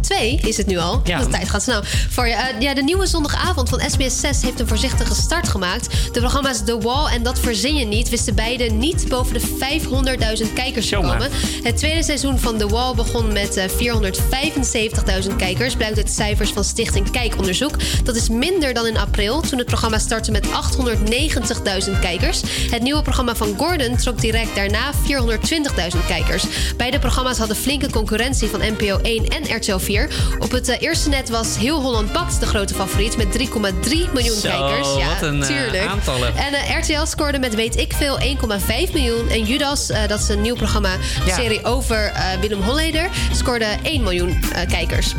[0.06, 1.02] twee is het nu al.
[1.04, 1.20] Ja.
[1.20, 1.82] De tijd gaat snel.
[2.10, 6.14] Voor je, eh, ja, de nieuwe zondagavond van SBS 6 heeft een voorzichtige start gemaakt.
[6.14, 10.54] De programma's The Wall en Dat Verzin Je Niet wisten beide niet boven de 500.000
[10.54, 11.30] kijkers te komen.
[11.64, 16.64] Het tweede seizoen van The Wall begon met eh, 475.000 kijkers, blijkt uit cijfers van
[16.64, 17.76] Stichting Kijkonderzoek.
[18.04, 22.42] Dat is minder dan in april, toen het programma startte met 890.000 kijkers.
[22.70, 26.44] Het nieuwe programma van Gordon trok direct daarna 420.000 kijkers.
[26.78, 29.95] Beide programma's hadden flinke concurrentie van NPO 1 en RTL 4.
[30.40, 34.38] Op het eh, eerste net was Heel Holland Bakt de grote favoriet met 3,3 miljoen
[34.40, 34.88] Zo, kijkers.
[34.94, 35.86] wat een, eh, tuurlijk.
[35.88, 36.36] aantallen.
[36.38, 39.30] En eh, RTL scoorde met weet ik veel 1,5 miljoen.
[39.30, 40.92] En Judas, eh, dat is een nieuw programma,
[41.26, 41.36] Ja.
[41.36, 45.14] serie over eh, Willem Holleder, scoorde 1 miljoen kijkers.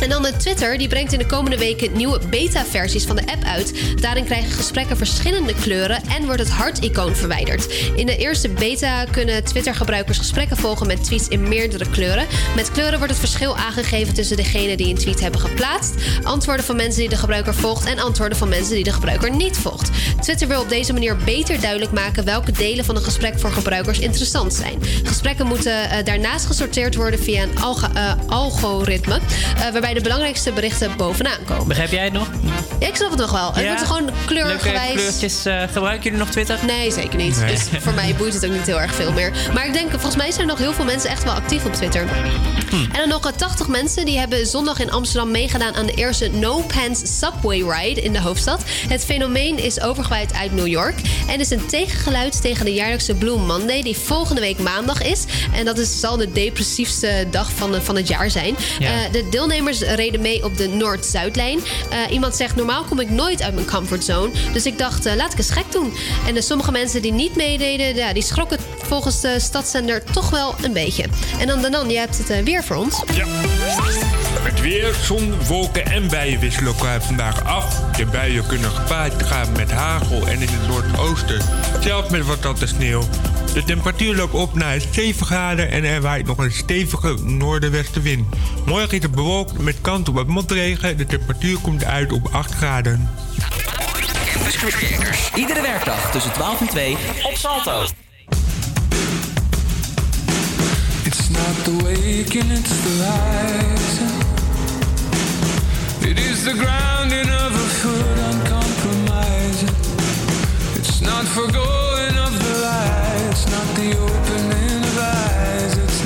[0.00, 3.44] En dan de Twitter, die brengt in de komende weken nieuwe beta-versies van de app
[3.44, 3.72] uit.
[4.00, 7.74] Daarin krijgen gesprekken verschillende kleuren en wordt het hart-icoon verwijderd.
[7.96, 12.26] In de eerste beta kunnen Twitter-gebruikers gesprekken volgen met tweets in meerdere kleuren.
[12.56, 16.76] Met kleuren wordt het verschil aangegeven tussen degenen die een tweet hebben geplaatst, antwoorden van
[16.76, 19.90] mensen die de gebruiker volgt en antwoorden van mensen die de gebruiker niet volgt.
[20.20, 23.98] Twitter wil op deze manier beter duidelijk maken welke delen van een gesprek voor gebruikers
[23.98, 24.78] interessant zijn.
[25.04, 30.96] Gesprekken moeten eh, daarnaast gesorteerd worden via een eh, algoritme, eh, waarbij de belangrijkste berichten
[30.96, 31.68] bovenaan komen.
[31.68, 32.28] Begrijp jij het nog?
[32.80, 33.52] Ja, ik snap het nog wel.
[33.54, 33.68] Het Ja?
[33.74, 34.92] wordt gewoon kleurgewijs.
[34.92, 35.44] kleurtjes.
[35.44, 36.58] eh, gebruiken jullie nog Twitter?
[36.66, 37.36] Nee, zeker niet.
[37.40, 37.50] Nee.
[37.54, 39.32] Dus voor mij boeit het ook niet heel erg veel meer.
[39.54, 41.72] Maar ik denk, volgens mij zijn er nog heel veel mensen echt wel actief op
[41.72, 42.04] Twitter.
[42.70, 42.74] Hm.
[42.74, 46.28] En dan nog eh, 80 mensen die hebben zondag in Amsterdam meegedaan aan de eerste
[46.28, 48.62] No Pants Subway Ride in de hoofdstad.
[48.88, 50.94] Het fenomeen is overgewaaid uit New York
[51.28, 55.24] en is een tegengeluid tegen de jaarlijkse Blue Monday die volgende week maandag is.
[55.54, 58.56] En dat is, zal de depressiefste dag van, de- van het jaar zijn.
[58.78, 58.90] Ja.
[58.90, 61.60] Eh, de deelnemers reden mee op de Noord-Zuidlijn.
[61.90, 64.30] Eh, iemand zegt, normaal kom ik nooit uit mijn comfortzone.
[64.52, 65.92] Dus ik dacht, eh, laat ik eens gek doen.
[66.26, 70.54] En de sommige mensen die niet meededen, ja, die schrokken volgens de stadszender toch wel
[70.62, 71.04] een beetje.
[71.38, 73.02] En dan Danan, jij hebt het weer voor ons.
[73.14, 73.26] Ja.
[74.40, 77.80] Het weer, zon, wolken en bijen wisselen vandaag af.
[77.96, 81.40] De buien kunnen gepaard gaan met hagel en in het noordoosten
[81.80, 83.02] zelfs met wat natte sneeuw.
[83.52, 88.26] De temperatuur loopt op naar 7 graden en er waait nog een stevige noordenwestenwind.
[88.66, 90.96] Morgen is het bewolkt met kans op wat motregen.
[90.96, 93.10] De temperatuur komt uit op 8 graden.
[94.32, 95.30] Campus Creators.
[95.34, 97.82] Iedere werkdag tussen 12 en 2 op Salto.
[101.02, 104.28] It's not the waking, it's the rising.
[106.10, 109.70] It is the grounding of a foot uncompromising.
[110.74, 111.99] It's not of
[113.82, 114.52] It's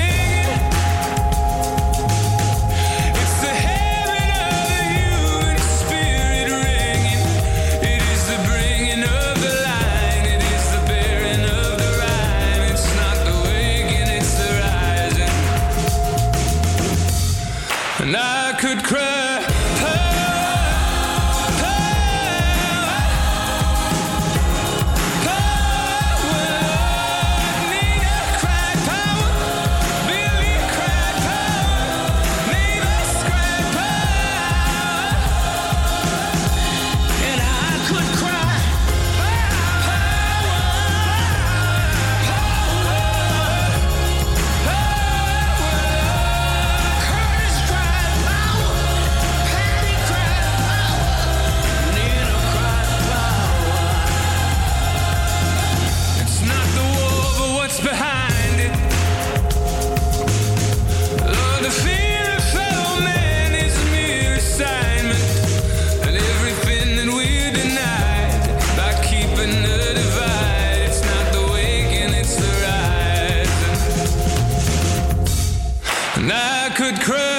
[76.18, 77.35] And I could cry.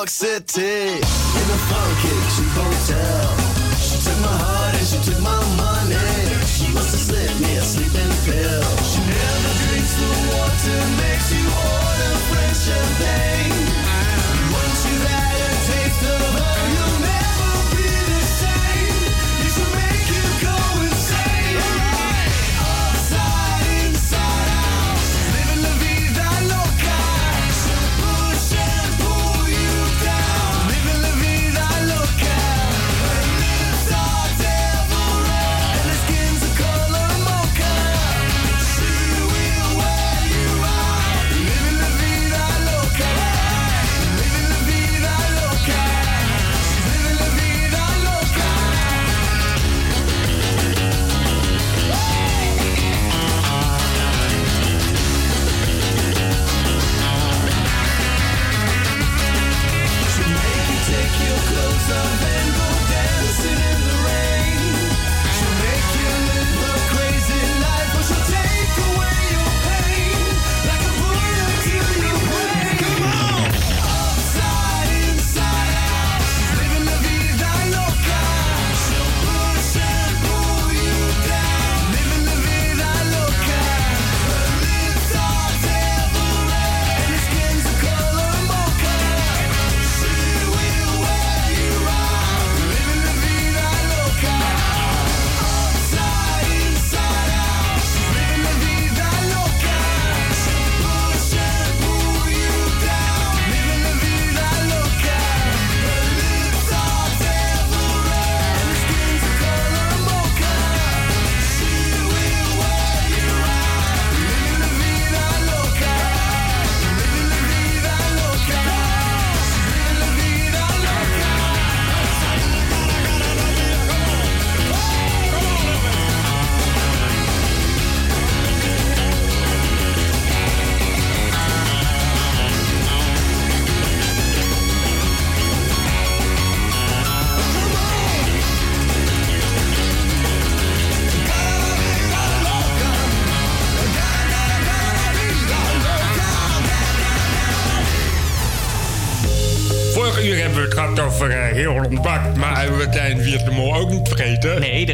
[0.00, 0.29] York City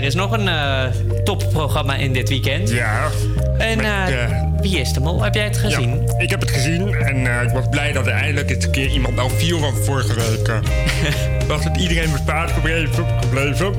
[0.06, 0.84] is nog een eh,
[1.24, 2.70] topprogramma in dit weekend.
[2.70, 3.08] Ja.
[3.58, 4.30] En eh,
[4.60, 5.22] wie is de mol?
[5.22, 6.02] Heb jij het gezien?
[6.06, 8.70] Ja, ik heb het gezien en eh, ik was blij dat er eindelijk eens een
[8.70, 10.48] keer iemand al viel van vorige week.
[10.48, 10.58] eh.
[11.48, 13.06] was het iedereen bespaard gebleven.
[13.20, 13.74] gebleven.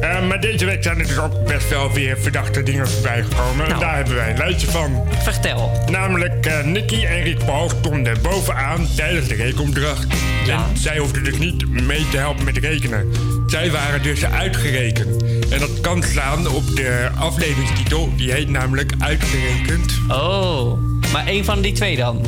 [0.00, 3.66] Eh, maar deze week zijn er dus ook best wel weer verdachte dingen voorbij gekomen.
[3.72, 5.02] En daar hebben wij een lijstje van.
[5.22, 5.70] Vertel.
[5.90, 10.06] Namelijk eh Nicky en Rick Paul stonden bovenaan tijdens de rekenopdracht.
[10.48, 13.12] En zij hoefden dus niet mee te helpen met rekenen.
[13.46, 15.23] Zij waren dus uitgerekend.
[15.50, 18.12] En dat kan slaan op de afleveringstitel.
[18.16, 19.92] Die heet namelijk Uitgerekend.
[20.08, 20.78] Oh,
[21.12, 22.20] maar één van die twee dan?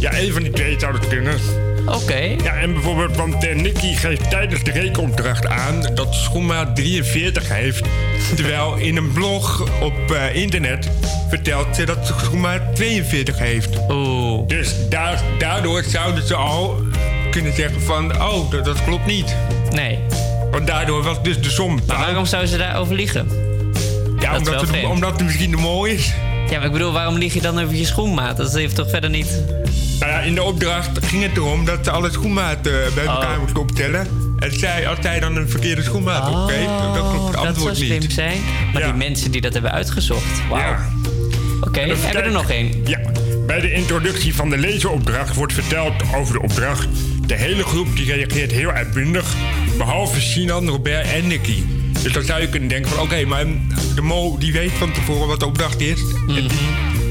[0.00, 1.34] Ja, één van die twee zou het kunnen.
[1.86, 2.36] Oké.
[2.42, 7.48] Ja, en bijvoorbeeld, want eh, Nicky geeft tijdens de rekenopdracht aan dat ze schoenmaat 43
[7.48, 7.84] heeft.
[8.36, 10.90] Terwijl in een blog op eh, internet
[11.28, 13.78] vertelt ze dat ze schoenmaat 42 heeft.
[13.88, 14.48] Oeh.
[14.48, 16.80] Dus daar, daardoor zouden ze al
[17.30, 19.36] kunnen zeggen van, oh, dat, dat klopt niet.
[19.70, 19.98] Nee.
[20.50, 21.80] Want daardoor was dus de som.
[21.86, 23.28] Maar waarom zouden ze daarover liegen?
[24.20, 26.12] Ja, Dat omdat het, omdat het misschien de mooi is.
[26.50, 28.36] Ja, maar ik bedoel, waarom lieg je dan over je schoenmaat?
[28.36, 29.42] Dat heeft toch verder niet...
[30.00, 33.38] Nou ja, in de opdracht ging het erom dat ze alle schoenmaten eh, bij elkaar
[33.40, 34.06] moesten optellen.
[34.38, 37.76] En zij, als zij dan een verkeerde schoenmaat opgeeft, dan klopt het Oh, dat antwoord
[37.76, 37.98] zou niet.
[38.02, 38.40] slim zijn.
[38.72, 40.48] Maar die mensen die dat hebben uitgezocht.
[40.48, 40.76] Wauw.
[41.60, 42.80] Oké, hebben we er nog één?
[42.84, 43.00] Ja.
[43.46, 46.88] Bij de introductie van de lezeropdracht wordt verteld over de opdracht
[47.26, 49.34] de hele groep die reageert heel uitbundig.
[49.80, 51.62] Behalve Sinan, Robert en Nicky.
[52.02, 53.44] Dus dan zou je kunnen denken van oké, maar
[53.94, 56.00] de mol die weet van tevoren wat de opdracht is.
[56.26, 56.48] Die-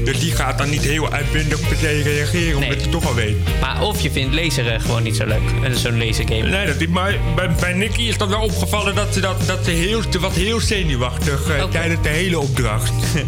[0.04, 3.36] dus die gaat dan niet heel uitbundig per se reageren, omdat hij toch al weet.
[3.60, 5.40] Maar of je vindt laseren gewoon niet zo leuk.
[5.62, 6.48] En Zo'n lasergame.
[6.48, 9.70] Nee, dat, maar bij, bij Nicky is dat wel opgevallen dat ze, dat, dat ze
[9.70, 12.92] heel, wat heel zenuwachtig eh, tijdens de hele opdracht.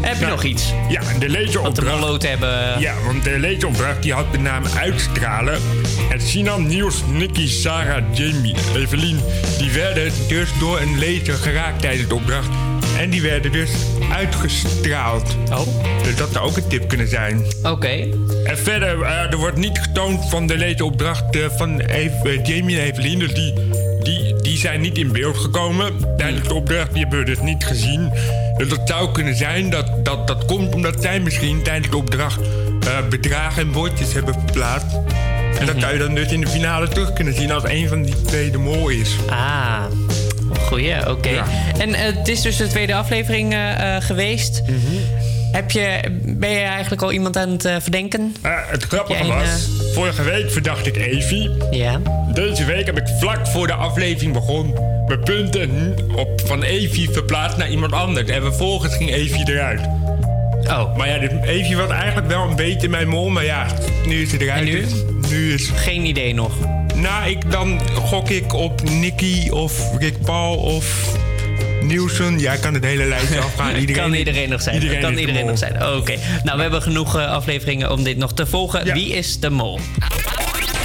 [0.00, 0.72] Heb je nog iets?
[0.88, 2.00] Ja, de laseropdracht.
[2.00, 2.80] Want de hebben...
[2.80, 5.60] Ja, want de laseropdracht die had de naam Uitstralen.
[6.10, 9.20] En Sinan, Niels, Nicky, Sarah, Jamie, Evelien...
[9.58, 12.48] die werden dus door een laser geraakt tijdens de opdracht.
[12.98, 13.70] En die werden dus
[14.12, 15.36] uitgestraald.
[15.50, 15.66] Oh.
[16.02, 17.44] Dus dat zou ook een tip kunnen zijn.
[17.62, 18.08] Oké.
[18.44, 22.78] En verder, eh, er wordt niet getoond van de laseropdracht eh, van Eve- eh, Jamie
[22.78, 23.18] en Evelien.
[23.18, 23.54] Dus die,
[24.02, 26.92] die, die zijn niet in beeld gekomen tijdens de opdracht.
[26.92, 28.12] Die hebben we dus niet gezien.
[28.56, 32.40] Dus dat zou kunnen zijn dat dat, dat komt omdat zij misschien tijdens de opdracht
[33.10, 34.96] bedragen en bordjes hebben verplaatst.
[35.58, 38.02] En dat zou je dan dus in de finale terug kunnen zien als een van
[38.02, 39.16] die twee de mol is.
[39.30, 39.84] Ah,
[40.66, 41.42] goeie, oké.
[41.78, 44.62] En eh, het is dus de tweede aflevering eh, eh, geweest.
[44.62, 44.76] Mhm.
[45.52, 48.34] Heb je, ben je eigenlijk al iemand aan het verdenken?
[48.42, 51.50] Het grappige een, was, vorige week verdacht ik Evie.
[51.70, 52.00] Ja.
[52.32, 54.74] Deze week heb ik vlak voor de aflevering begon
[55.06, 58.30] mijn punten op, van Evie verplaatst naar iemand anders.
[58.30, 59.80] En vervolgens ging Evie eruit.
[60.68, 60.96] Oh.
[60.96, 63.66] Maar ja, dit, Evie was eigenlijk wel een beetje mijn mol, maar ja,
[64.06, 64.58] nu is ze eruit.
[64.58, 64.80] En nu?
[64.80, 65.70] dus nu is...
[65.74, 66.52] Geen idee nog.
[66.96, 71.14] Nou, ik, dan gok ik op Nicky of Rick Paul of
[71.82, 72.38] Nielsen.
[72.38, 73.76] Ja, ik kan het hele lijstje afgaan.
[73.76, 74.74] Iedereen, kan iedereen nog zijn.
[74.74, 75.72] Iedereen kan iedereen nog zijn.
[75.72, 76.14] Oké.
[76.44, 78.92] Nou, we hebben genoeg eh, afleveringen om dit nog te volgen.
[78.92, 79.80] Wie is de mol?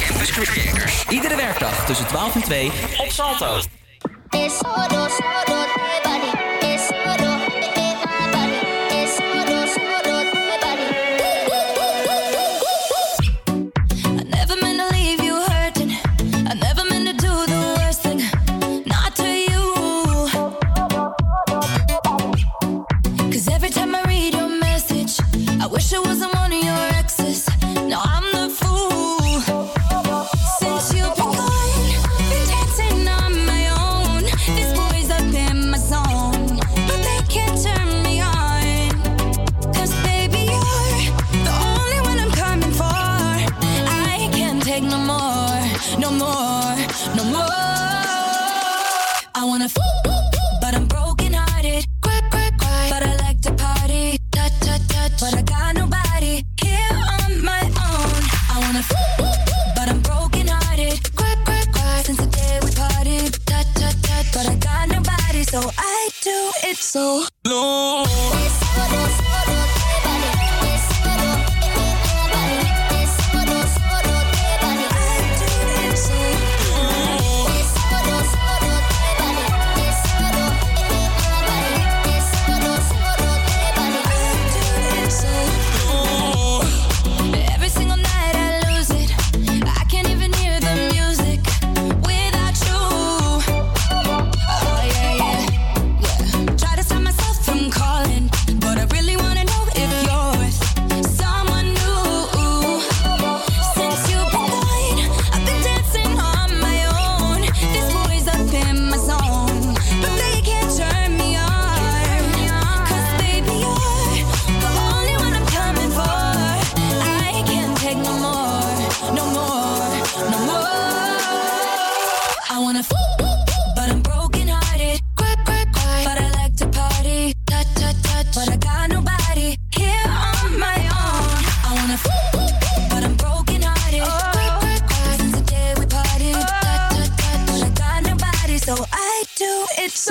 [0.08, 1.04] Campus Creators.
[1.10, 3.62] Iedere werkdag tussen 12 en 2 op Salto.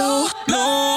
[0.01, 0.89] So low.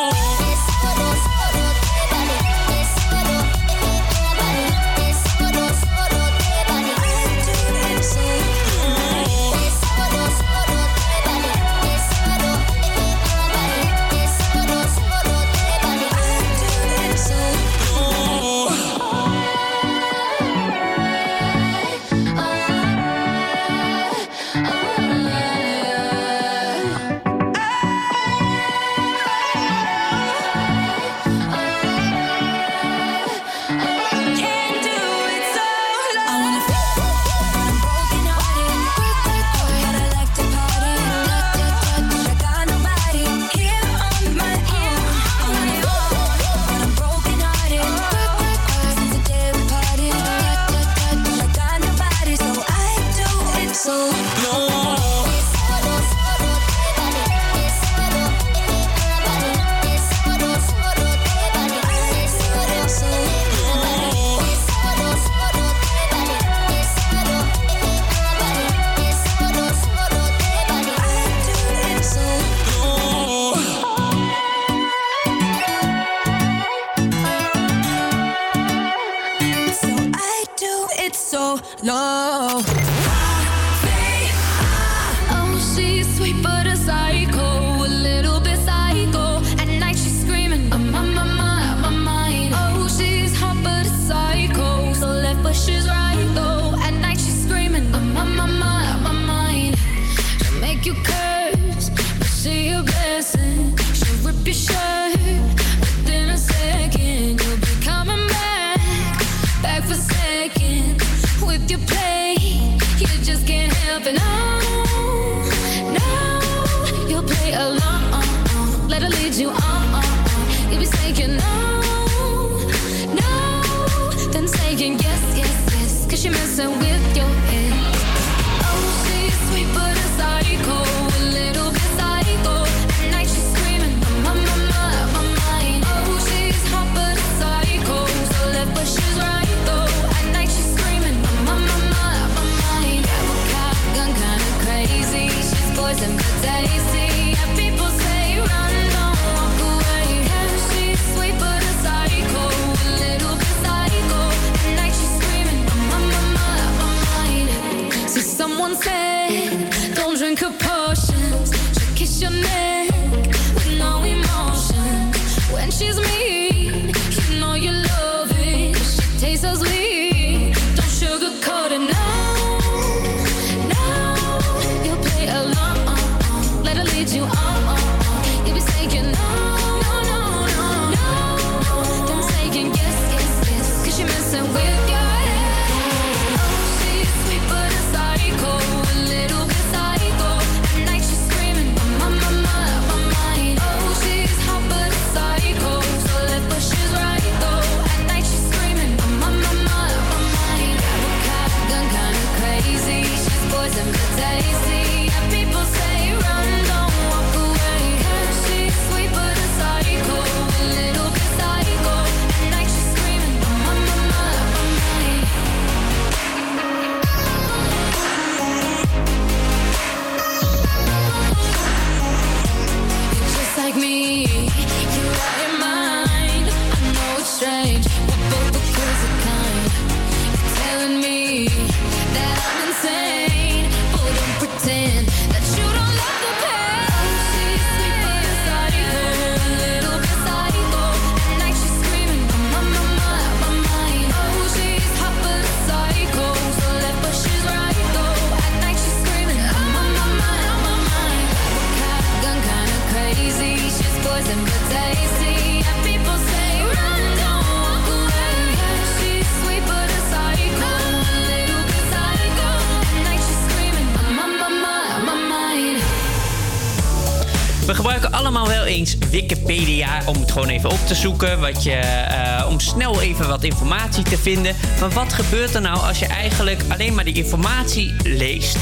[270.33, 271.39] Gewoon even op te zoeken.
[271.39, 274.55] Wat je, eh, om snel even wat informatie te vinden.
[274.79, 278.57] Maar wat gebeurt er nou als je eigenlijk alleen maar die informatie leest.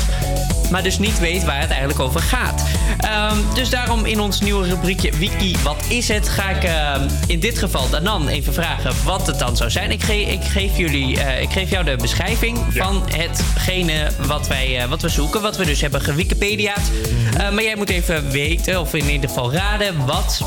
[0.72, 2.64] Maar dus niet weet waar het eigenlijk over gaat.
[2.98, 6.30] Ehm, dus daarom in ons nieuwe rubriekje Wiki, wat is het?
[6.30, 9.92] Ga ik ehm, in dit geval Danan even vragen wat het dan zou zijn.
[9.92, 14.80] Ik, ge- ik, geef, jullie, eh, ik geef jou de beschrijving van hetgene wat, wij,
[14.82, 15.42] eh, wat we zoeken.
[15.42, 16.92] Wat we dus hebben gewikipediaat.
[17.38, 20.42] Eh, maar jij moet even weten, of in ieder geval raden, wat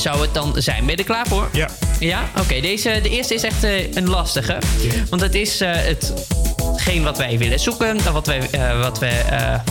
[0.00, 0.80] zou het dan zijn.
[0.80, 1.48] Ben je er klaar voor?
[1.52, 1.68] Ja.
[1.98, 2.30] Ja?
[2.38, 4.58] Oké, deze, de eerste is echt eh, een lastige.
[5.10, 5.70] Want het is eh,
[6.80, 7.98] hetgeen wat wij willen zoeken.
[8.06, 9.10] En wat wij, eh, wat we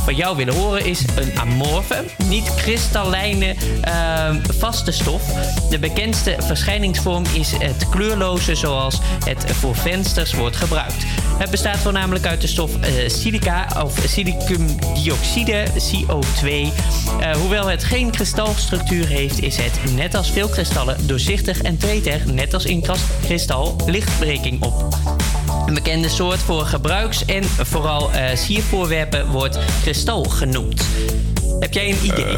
[0.03, 5.21] van jou willen horen is een amorfe, niet kristallijne, eh, vaste stof.
[5.69, 11.05] De bekendste verschijningsvorm is het kleurloze zoals het voor vensters wordt gebruikt.
[11.39, 16.47] Het bestaat voornamelijk uit de stof eh, silica of silicumdioxide, CO2.
[16.49, 22.07] Eh, hoewel het geen kristalstructuur heeft, is het net als veel kristallen doorzichtig en treedt
[22.07, 22.83] er, net als in
[23.23, 24.97] kristal, lichtbreking op.
[25.65, 30.85] Een bekende soort voor gebruiks- en vooral eh, siervoorwerpen wordt kristal genoemd.
[31.59, 32.37] Heb jij een idee?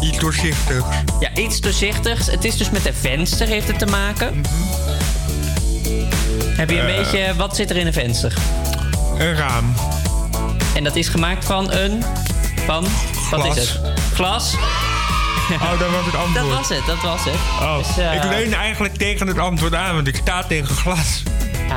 [0.00, 0.86] iets doorzichtigs.
[1.20, 2.26] Ja, iets doorzichtigs.
[2.26, 4.42] Het is dus met een venster heeft het te maken.
[6.64, 6.96] Heb je een Eh.
[6.96, 7.34] beetje...
[7.36, 8.32] Wat zit er in een venster?
[9.18, 9.74] Een raam.
[10.74, 12.04] En dat is gemaakt van een...
[12.66, 12.82] Van?
[13.30, 13.56] Wat Glas.
[13.56, 13.80] is het?
[14.14, 14.54] Glas?
[15.52, 16.34] Oh, dat was het antwoord.
[16.34, 17.34] Dat was het, dat was het.
[17.60, 21.22] Oh, Dus, eh, ik leun eigenlijk tegen het antwoord aan, want ik sta tegen glas.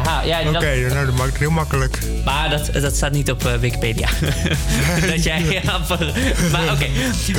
[0.03, 1.99] Haha, ja, Oké, dat- nou dat maakt het heel makkelijk.
[2.25, 4.07] Maar dat, dat staat niet op eh, Wikipedia.
[5.11, 5.61] dat jij
[6.51, 6.85] Maar oké.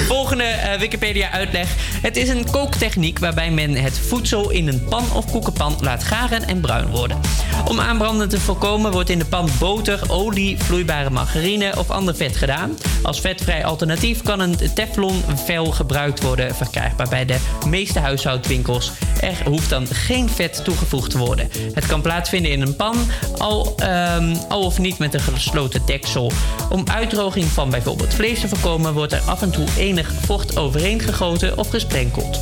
[0.06, 1.68] Volgende eh, Wikipedia-uitleg.
[2.02, 6.46] Het is een kooktechniek waarbij men het voedsel in een pan of koekenpan laat garen
[6.48, 7.20] en bruin worden.
[7.64, 12.36] Om aanbranden te voorkomen wordt in de pan boter, olie, vloeibare margarine of ander vet
[12.36, 12.78] gedaan.
[13.02, 17.36] Als vetvrij alternatief kan een teflonvel gebruikt worden, verkrijgbaar bij de
[17.66, 18.92] meeste huishoudwinkels.
[19.20, 21.50] Er hoeft dan geen vet toegevoegd te worden.
[21.74, 22.96] Het kan plaatsvinden in een pan,
[23.38, 26.32] al, ehm, al of niet met een gesloten deksel.
[26.70, 31.00] Om uitdroging van bijvoorbeeld vlees te voorkomen, wordt er af en toe enig vocht overheen
[31.00, 32.40] gegoten of gesprenkeld.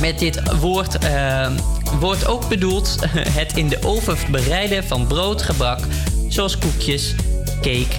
[0.00, 1.52] Met dit woord ehm,
[2.00, 2.96] wordt ook bedoeld
[3.38, 5.80] het in de oven bereiden van brood, gebak,
[6.28, 7.14] zoals koekjes,
[7.60, 7.96] cake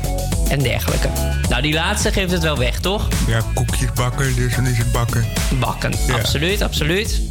[0.49, 1.09] en dergelijke.
[1.49, 3.07] Nou, die laatste geeft het wel weg, toch?
[3.27, 5.25] Ja, koekjes bakken, dus dan is het bakken.
[5.59, 7.21] Bakken, absoluut, absoluut.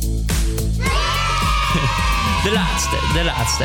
[2.44, 3.64] De laatste, de laatste.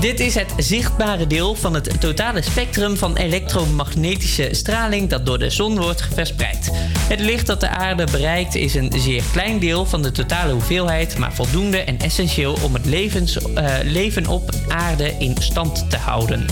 [0.00, 5.50] Dit is het zichtbare deel van het totale spectrum van elektromagnetische straling dat door de
[5.50, 6.70] zon wordt verspreid.
[7.08, 11.18] Het licht dat de aarde bereikt is een zeer klein deel van de totale hoeveelheid,
[11.18, 16.46] maar voldoende en essentieel om het levens, eh, leven op aarde in stand te houden.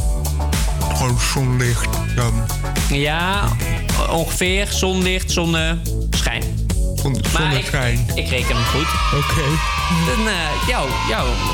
[0.95, 2.47] Gewoon zonlicht dan.
[2.91, 3.49] Ja,
[4.11, 6.56] ongeveer zonlicht, zonneschijn.
[7.15, 8.07] Zonneschijn.
[8.15, 8.87] Ik reken hem goed.
[9.19, 9.43] Oké.
[10.07, 10.87] Dan, eh, jouw,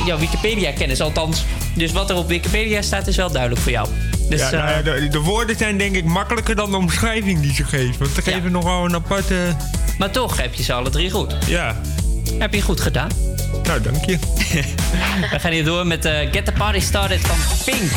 [0.07, 1.45] jouw Wikipedia-kennis althans.
[1.75, 3.89] Dus wat er op Wikipedia staat is wel duidelijk voor jou.
[4.29, 7.41] Dus, ja, nou eh, ja, de, de woorden zijn denk ik makkelijker dan de omschrijving
[7.41, 7.99] die ze geven.
[7.99, 9.57] Want ze geven nogal een aparte...
[9.99, 11.37] Maar toch heb je ze alle drie goed.
[11.47, 11.81] Ja.
[12.39, 13.11] Heb je goed gedaan.
[13.63, 14.19] Nou, dank je.
[15.33, 17.93] We gaan hier door met eh, Get the Party Started van Pink.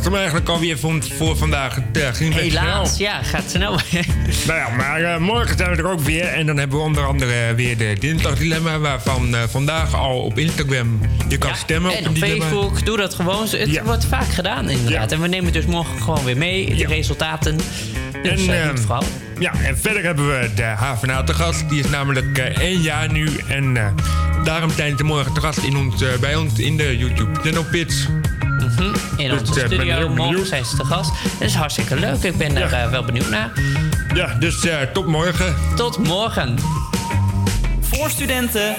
[0.00, 1.74] Eh, was hem eigenlijk alweer voor, voor vandaag.
[1.74, 3.08] Het eh, ging Helaas, snel.
[3.08, 3.78] ja, gaat snel.
[4.46, 6.24] Nou ja, maar eh, morgen zijn we er ook weer.
[6.24, 8.78] En dan hebben we onder andere weer de dinsdagdilemma...
[8.78, 12.16] waarvan eh, vandaag al op Instagram je kan stemmen En op.
[12.16, 13.46] Facebook, doe dat gewoon.
[13.50, 13.82] Het Ja.
[13.84, 15.12] wordt vaak gedaan inderdaad.
[15.12, 17.56] En we nemen dus morgen gewoon weer mee, de resultaten.
[18.22, 19.02] Dus En, eh, niet vooral.
[19.38, 21.68] Ja, en verder hebben we de HVA te gast.
[21.68, 23.28] Die is namelijk eh, één jaar nu.
[23.48, 23.86] En eh,
[24.44, 27.64] daarom zijn ze morgen te gast in ons, eh, bij ons in de YouTube Channel
[28.60, 28.82] Mhm.
[29.16, 30.46] In Dus, onze eh, ben studio heel morgen benieuwd.
[30.48, 31.10] zijn ze te gast.
[31.38, 32.22] Dat is hartstikke leuk.
[32.22, 33.50] Ik ben er eh, wel benieuwd naar.
[34.14, 35.54] Ja, dus eh, tot morgen.
[35.76, 36.58] Tot morgen.
[37.80, 38.74] Voor studenten.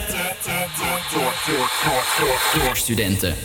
[2.63, 3.35] Door studenten.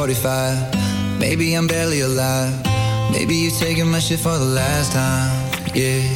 [0.00, 2.54] 45 Maybe I'm barely alive.
[3.12, 5.28] Maybe you're taking my shit for the last time,
[5.74, 6.09] yeah.